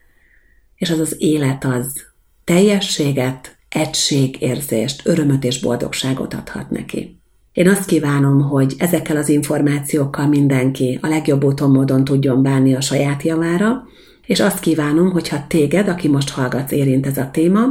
és 0.74 0.90
az 0.90 0.98
az 0.98 1.14
élet 1.18 1.64
az 1.64 2.09
teljességet, 2.50 3.58
egységérzést, 3.68 5.00
örömöt 5.04 5.44
és 5.44 5.60
boldogságot 5.60 6.34
adhat 6.34 6.70
neki. 6.70 7.20
Én 7.52 7.68
azt 7.68 7.84
kívánom, 7.84 8.40
hogy 8.40 8.74
ezekkel 8.78 9.16
az 9.16 9.28
információkkal 9.28 10.26
mindenki 10.26 10.98
a 11.02 11.06
legjobb 11.06 11.44
úton 11.44 11.70
módon 11.70 12.04
tudjon 12.04 12.42
bánni 12.42 12.74
a 12.74 12.80
saját 12.80 13.22
javára, 13.22 13.82
és 14.26 14.40
azt 14.40 14.60
kívánom, 14.60 15.10
hogyha 15.10 15.46
téged, 15.46 15.88
aki 15.88 16.08
most 16.08 16.30
hallgatsz, 16.30 16.72
érint 16.72 17.06
ez 17.06 17.18
a 17.18 17.30
téma, 17.32 17.62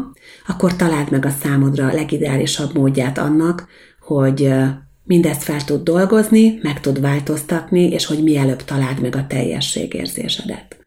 akkor 0.48 0.76
találd 0.76 1.12
meg 1.12 1.26
a 1.26 1.30
számodra 1.42 1.88
a 1.88 1.94
legideálisabb 1.94 2.76
módját 2.76 3.18
annak, 3.18 3.68
hogy 4.02 4.54
mindezt 5.04 5.44
fel 5.44 5.64
tud 5.64 5.84
dolgozni, 5.84 6.60
meg 6.62 6.80
tud 6.82 7.02
változtatni, 7.02 7.90
és 7.90 8.06
hogy 8.06 8.24
mielőbb 8.24 8.64
találd 8.64 9.02
meg 9.02 9.16
a 9.16 9.28
teljességérzésedet. 9.28 10.79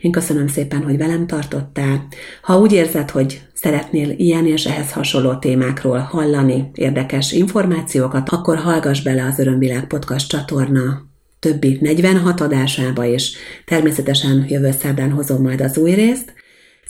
Én 0.00 0.10
köszönöm 0.10 0.46
szépen, 0.46 0.82
hogy 0.82 0.96
velem 0.96 1.26
tartottál. 1.26 2.06
Ha 2.42 2.58
úgy 2.58 2.72
érzed, 2.72 3.10
hogy 3.10 3.42
szeretnél 3.54 4.10
ilyen 4.10 4.46
és 4.46 4.64
ehhez 4.64 4.92
hasonló 4.92 5.34
témákról 5.34 5.98
hallani 5.98 6.70
érdekes 6.74 7.32
információkat, 7.32 8.28
akkor 8.28 8.56
hallgass 8.56 9.02
bele 9.02 9.24
az 9.24 9.38
Örömvilág 9.38 9.86
Podcast 9.86 10.28
csatorna 10.28 11.08
többi 11.38 11.78
46 11.80 12.40
adásába, 12.40 13.04
és 13.04 13.36
természetesen 13.64 14.44
jövő 14.48 14.70
szerdán 14.70 15.10
hozom 15.10 15.42
majd 15.42 15.60
az 15.60 15.78
új 15.78 15.92
részt. 15.92 16.32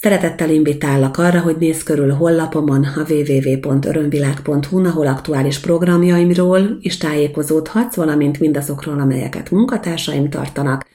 Szeretettel 0.01 0.51
invitállak 0.51 1.18
arra, 1.18 1.40
hogy 1.40 1.57
nézz 1.57 1.83
körül 1.83 2.12
hollapomon 2.12 2.85
a 2.85 3.07
www.örömvilág.hu, 3.09 4.85
ahol 4.87 5.07
aktuális 5.07 5.59
programjaimról 5.59 6.79
is 6.81 6.96
tájékozódhatsz, 6.96 7.96
valamint 7.96 8.40
mindazokról, 8.40 9.01
amelyeket 9.01 9.51
munkatársaim 9.51 10.31
tartanak, 10.31 10.87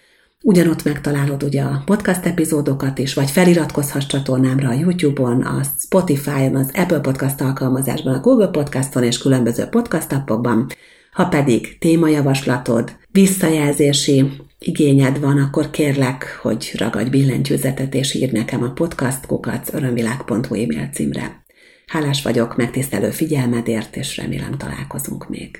Ugyanott 0.44 0.84
megtalálod 0.84 1.44
ugye 1.44 1.62
a 1.62 1.82
podcast 1.86 2.26
epizódokat 2.26 3.00
is, 3.00 3.14
vagy 3.14 3.30
feliratkozhatsz 3.30 4.08
csatornámra 4.08 4.70
a 4.70 4.74
YouTube-on, 4.74 5.42
a 5.42 5.62
Spotify-on, 5.78 6.56
az 6.56 6.70
Apple 6.74 7.00
Podcast 7.00 7.42
alkalmazásban, 7.42 8.14
a 8.14 8.20
Google 8.20 8.48
Podcaston 8.48 9.04
és 9.04 9.18
különböző 9.18 9.66
podcast 9.66 10.12
appokban. 10.12 10.68
Ha 11.12 11.28
pedig 11.28 11.78
témajavaslatod, 11.78 12.98
visszajelzési 13.12 14.32
igényed 14.60 15.20
van, 15.20 15.38
akkor 15.38 15.70
kérlek, 15.70 16.40
hogy 16.42 16.72
ragadj 16.78 17.10
billentyűzetet 17.10 17.94
és 17.94 18.14
írd 18.14 18.34
nekem 18.34 18.64
a 18.64 18.72
podcastkukat 18.72 19.74
örömvilág.hu 19.74 20.56
e-mail 20.56 20.90
címre. 20.94 21.44
Hálás 21.88 22.24
vagyok 22.24 22.56
megtisztelő 22.56 23.10
figyelmedért, 23.10 23.96
és 23.96 24.18
remélem 24.18 24.58
találkozunk 24.58 25.30
még. 25.30 25.60